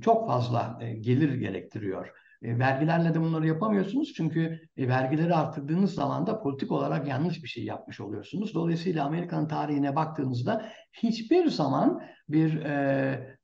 çok 0.00 0.26
fazla 0.26 0.78
gelir 1.00 1.34
gerektiriyor. 1.34 2.12
Vergilerle 2.42 3.14
de 3.14 3.20
bunları 3.20 3.46
yapamıyorsunuz 3.46 4.12
çünkü 4.16 4.60
vergileri 4.78 5.34
arttırdığınız 5.34 5.94
zaman 5.94 6.26
da 6.26 6.40
politik 6.40 6.72
olarak 6.72 7.08
yanlış 7.08 7.42
bir 7.42 7.48
şey 7.48 7.64
yapmış 7.64 8.00
oluyorsunuz. 8.00 8.54
Dolayısıyla 8.54 9.04
Amerika'nın 9.04 9.48
tarihine 9.48 9.96
baktığınızda 9.96 10.66
hiçbir 10.92 11.46
zaman 11.46 12.02
bir 12.28 12.64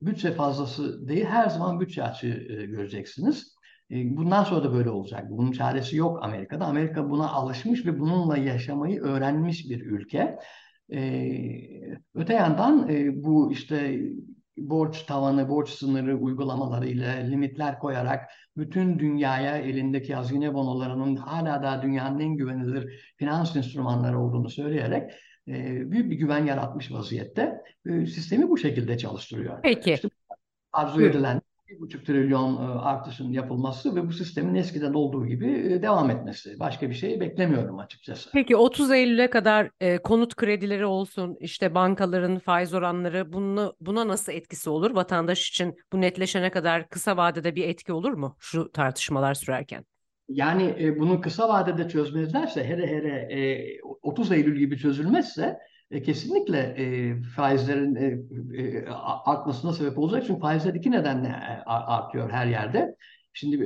bütçe 0.02 0.32
fazlası 0.32 1.08
değil, 1.08 1.24
her 1.24 1.48
zaman 1.48 1.80
bütçe 1.80 2.02
açığı 2.02 2.46
göreceksiniz. 2.48 3.55
Bundan 3.90 4.44
sonra 4.44 4.64
da 4.64 4.72
böyle 4.72 4.90
olacak. 4.90 5.30
Bunun 5.30 5.52
çaresi 5.52 5.96
yok 5.96 6.18
Amerika'da. 6.22 6.64
Amerika 6.64 7.10
buna 7.10 7.30
alışmış 7.30 7.86
ve 7.86 8.00
bununla 8.00 8.36
yaşamayı 8.36 9.00
öğrenmiş 9.00 9.70
bir 9.70 9.80
ülke. 9.80 10.38
Öte 12.14 12.34
yandan 12.34 12.88
bu 13.14 13.52
işte 13.52 14.00
borç 14.58 15.02
tavanı, 15.02 15.48
borç 15.48 15.70
sınırı 15.70 16.16
uygulamalarıyla 16.16 17.12
limitler 17.12 17.78
koyarak 17.78 18.30
bütün 18.56 18.98
dünyaya 18.98 19.56
elindeki 19.56 20.14
hazine 20.14 20.54
bonolarının 20.54 21.16
hala 21.16 21.62
da 21.62 21.82
dünyanın 21.82 22.20
en 22.20 22.36
güvenilir 22.36 23.12
finans 23.16 23.56
enstrümanları 23.56 24.20
olduğunu 24.20 24.50
söyleyerek 24.50 25.10
büyük 25.90 26.10
bir 26.10 26.16
güven 26.16 26.44
yaratmış 26.44 26.92
vaziyette. 26.92 27.62
Sistemi 27.86 28.48
bu 28.48 28.58
şekilde 28.58 28.98
çalıştırıyor. 28.98 29.62
Peki. 29.62 29.92
İşte 29.92 30.08
arzu 30.72 31.02
edilen 31.02 31.40
1,5 31.68 32.04
trilyon 32.04 32.56
e, 32.56 32.80
artışın 32.80 33.32
yapılması 33.32 33.96
ve 33.96 34.06
bu 34.08 34.12
sistemin 34.12 34.54
eskiden 34.54 34.94
olduğu 34.94 35.26
gibi 35.26 35.72
e, 35.72 35.82
devam 35.82 36.10
etmesi. 36.10 36.60
Başka 36.60 36.90
bir 36.90 36.94
şey 36.94 37.20
beklemiyorum 37.20 37.78
açıkçası. 37.78 38.30
Peki 38.32 38.56
30 38.56 38.90
Eylül'e 38.90 39.30
kadar 39.30 39.70
e, 39.80 39.98
konut 39.98 40.36
kredileri 40.36 40.86
olsun, 40.86 41.36
işte 41.40 41.74
bankaların 41.74 42.38
faiz 42.38 42.74
oranları 42.74 43.32
bunu, 43.32 43.76
buna 43.80 44.08
nasıl 44.08 44.32
etkisi 44.32 44.70
olur? 44.70 44.90
Vatandaş 44.90 45.48
için 45.48 45.74
bu 45.92 46.00
netleşene 46.00 46.50
kadar 46.50 46.88
kısa 46.88 47.16
vadede 47.16 47.54
bir 47.54 47.68
etki 47.68 47.92
olur 47.92 48.12
mu 48.12 48.36
şu 48.38 48.72
tartışmalar 48.72 49.34
sürerken? 49.34 49.84
Yani 50.28 50.74
e, 50.80 50.98
bunu 50.98 51.20
kısa 51.20 51.48
vadede 51.48 51.88
çözmezlerse, 51.88 52.64
hele 52.64 52.86
hele 52.86 53.28
e, 53.30 53.80
30 54.02 54.32
Eylül 54.32 54.58
gibi 54.58 54.78
çözülmezse 54.78 55.58
e, 55.90 56.02
kesinlikle 56.02 56.58
e, 56.58 57.14
faizlerin 57.22 57.94
e, 57.94 58.18
e, 58.62 58.86
artmasına 59.24 59.72
sebep 59.72 59.98
olacak. 59.98 60.24
Çünkü 60.26 60.40
faizler 60.40 60.74
iki 60.74 60.90
nedenle 60.90 61.28
e, 61.28 61.70
artıyor 61.70 62.30
her 62.30 62.46
yerde. 62.46 62.96
Şimdi 63.32 63.60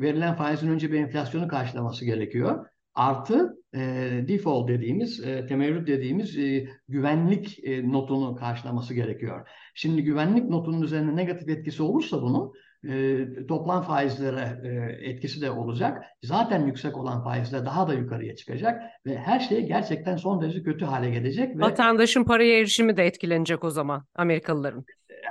verilen 0.00 0.36
faizin 0.36 0.68
önce 0.68 0.92
bir 0.92 1.00
enflasyonu 1.00 1.48
karşılaması 1.48 2.04
gerekiyor. 2.04 2.66
Artı 2.94 3.56
e, 3.74 3.80
default 4.28 4.68
dediğimiz, 4.68 5.24
e, 5.24 5.46
temerrüt 5.46 5.88
dediğimiz 5.88 6.38
e, 6.38 6.68
güvenlik 6.88 7.64
e, 7.64 7.92
notunu 7.92 8.36
karşılaması 8.36 8.94
gerekiyor. 8.94 9.48
Şimdi 9.74 10.02
güvenlik 10.02 10.50
notunun 10.50 10.82
üzerine 10.82 11.16
negatif 11.16 11.48
etkisi 11.48 11.82
olursa 11.82 12.22
bunun 12.22 12.52
e, 12.88 13.46
toplam 13.46 13.82
faizlere 13.82 14.60
e, 14.64 15.08
etkisi 15.10 15.40
de 15.40 15.50
olacak. 15.50 16.02
Zaten 16.22 16.66
yüksek 16.66 16.96
olan 16.96 17.24
faizler 17.24 17.64
daha 17.64 17.88
da 17.88 17.94
yukarıya 17.94 18.36
çıkacak 18.36 18.82
ve 19.06 19.18
her 19.18 19.40
şey 19.40 19.66
gerçekten 19.66 20.16
son 20.16 20.42
derece 20.42 20.62
kötü 20.62 20.84
hale 20.84 21.10
gelecek. 21.10 21.56
Ve, 21.56 21.60
Vatandaşın 21.60 22.24
paraya 22.24 22.58
erişimi 22.58 22.96
de 22.96 23.06
etkilenecek 23.06 23.64
o 23.64 23.70
zaman 23.70 24.04
Amerikalıların. 24.14 24.84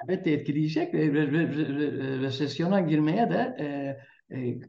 Elbette 0.03 0.31
etkileyecek 0.31 0.93
ve 0.93 0.99
re, 0.99 1.31
re, 1.31 1.47
re, 1.47 2.19
resesyona 2.19 2.79
girmeye 2.79 3.29
de 3.29 3.55
e, 3.59 3.65
e, 4.33 4.59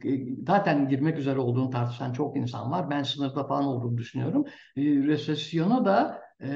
zaten 0.46 0.88
girmek 0.88 1.18
üzere 1.18 1.38
olduğunu 1.38 1.70
tartışan 1.70 2.12
çok 2.12 2.36
insan 2.36 2.70
var. 2.70 2.90
Ben 2.90 3.02
sınırda 3.02 3.44
falan 3.46 3.64
olduğunu 3.64 3.98
düşünüyorum. 3.98 4.44
E, 4.76 4.82
resesyonu 4.82 5.84
da 5.84 6.20
e, 6.40 6.48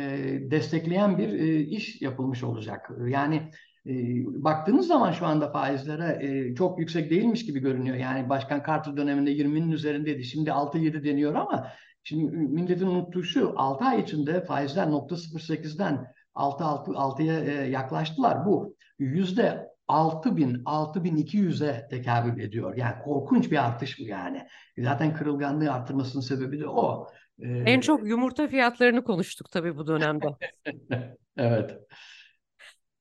destekleyen 0.50 1.18
bir 1.18 1.28
e, 1.28 1.60
iş 1.60 2.02
yapılmış 2.02 2.44
olacak. 2.44 2.90
Yani 3.06 3.50
e, 3.88 3.94
baktığınız 4.44 4.87
zaman 4.87 5.12
şu 5.12 5.27
anda 5.27 5.51
faizlere 5.51 6.27
e, 6.27 6.55
çok 6.55 6.79
yüksek 6.79 7.11
değilmiş 7.11 7.46
gibi 7.46 7.61
görünüyor. 7.61 7.96
Yani 7.96 8.29
Başkan 8.29 8.62
Carter 8.66 8.96
döneminde 8.96 9.33
20'nin 9.33 9.70
üzerindeydi. 9.70 10.24
Şimdi 10.24 10.51
6-7 10.51 11.05
deniyor 11.05 11.35
ama 11.35 11.68
şimdi 12.05 12.37
milletin 12.37 12.87
unuttuğu 12.87 13.22
şu 13.22 13.55
6 13.57 13.85
ay 13.85 14.01
içinde 14.01 14.44
faizler 14.44 14.87
0.08'den 14.87 16.07
6-6'ya 16.35 17.40
e, 17.40 17.70
yaklaştılar. 17.70 18.46
Bu 18.46 18.77
yüzde 18.98 19.68
6000, 19.88 20.64
6200'e 20.64 21.88
tekabül 21.88 22.42
ediyor. 22.42 22.77
Yani 22.77 22.94
korkunç 23.05 23.51
bir 23.51 23.66
artış 23.66 23.98
bu 23.98 24.03
yani. 24.03 24.46
Zaten 24.79 25.14
kırılganlığı 25.14 25.72
artırmasının 25.72 26.22
sebebi 26.22 26.61
de 26.61 26.68
o. 26.68 27.09
Ee, 27.42 27.48
en 27.48 27.81
çok 27.81 28.09
yumurta 28.09 28.48
fiyatlarını 28.48 29.05
konuştuk 29.05 29.51
tabii 29.51 29.77
bu 29.77 29.87
dönemde. 29.87 30.27
evet. 31.37 31.79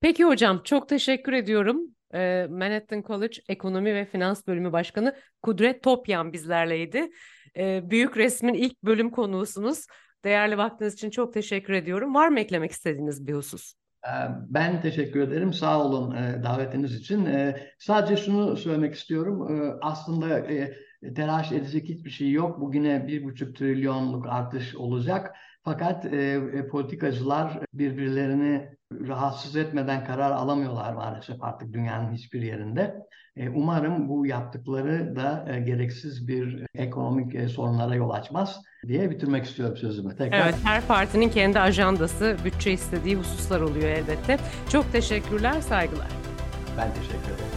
Peki 0.01 0.23
hocam 0.23 0.61
çok 0.63 0.89
teşekkür 0.89 1.33
ediyorum. 1.33 1.81
Ee, 2.13 2.47
Manhattan 2.49 3.03
College 3.07 3.37
Ekonomi 3.49 3.95
ve 3.95 4.05
Finans 4.05 4.47
Bölümü 4.47 4.71
Başkanı 4.71 5.15
Kudret 5.41 5.83
Topyan 5.83 6.33
bizlerleydi. 6.33 7.09
Ee, 7.57 7.81
büyük 7.89 8.17
resmin 8.17 8.53
ilk 8.53 8.83
bölüm 8.83 9.09
konuğusunuz. 9.09 9.85
Değerli 10.25 10.57
vaktiniz 10.57 10.93
için 10.93 11.09
çok 11.09 11.33
teşekkür 11.33 11.73
ediyorum. 11.73 12.15
Var 12.15 12.27
mı 12.27 12.39
eklemek 12.39 12.71
istediğiniz 12.71 13.27
bir 13.27 13.33
husus? 13.33 13.73
Ee, 14.07 14.09
ben 14.49 14.81
teşekkür 14.81 15.19
ederim. 15.19 15.53
Sağ 15.53 15.83
olun 15.83 16.15
e, 16.15 16.43
davetiniz 16.43 16.95
için. 16.95 17.25
E, 17.25 17.67
sadece 17.79 18.17
şunu 18.23 18.57
söylemek 18.57 18.95
istiyorum. 18.95 19.61
E, 19.61 19.73
aslında 19.81 20.47
telaş 21.15 21.51
edecek 21.51 21.89
hiçbir 21.89 22.09
şey 22.09 22.31
yok. 22.31 22.61
Bugüne 22.61 23.07
bir 23.07 23.23
buçuk 23.23 23.55
trilyonluk 23.55 24.27
artış 24.27 24.75
olacak. 24.75 25.35
Fakat 25.67 26.05
politikacılar 26.71 27.59
birbirlerini 27.73 28.69
rahatsız 29.07 29.55
etmeden 29.55 30.05
karar 30.05 30.31
alamıyorlar 30.31 30.93
maalesef 30.93 31.43
artık 31.43 31.73
dünyanın 31.73 32.13
hiçbir 32.13 32.41
yerinde. 32.41 32.95
Umarım 33.53 34.09
bu 34.09 34.25
yaptıkları 34.25 35.15
da 35.15 35.59
gereksiz 35.65 36.27
bir 36.27 36.65
ekonomik 36.75 37.49
sorunlara 37.49 37.95
yol 37.95 38.09
açmaz 38.09 38.61
diye 38.87 39.09
bitirmek 39.09 39.45
istiyorum 39.45 39.77
sözümü. 39.77 40.15
Tekrar. 40.15 40.43
Evet, 40.43 40.55
her 40.63 40.87
partinin 40.87 41.29
kendi 41.29 41.59
ajandası, 41.59 42.37
bütçe 42.45 42.71
istediği 42.71 43.15
hususlar 43.15 43.61
oluyor 43.61 43.89
elbette. 43.89 44.37
Çok 44.69 44.91
teşekkürler, 44.91 45.61
saygılar. 45.61 46.07
Ben 46.77 46.93
teşekkür 46.93 47.33
ederim. 47.33 47.56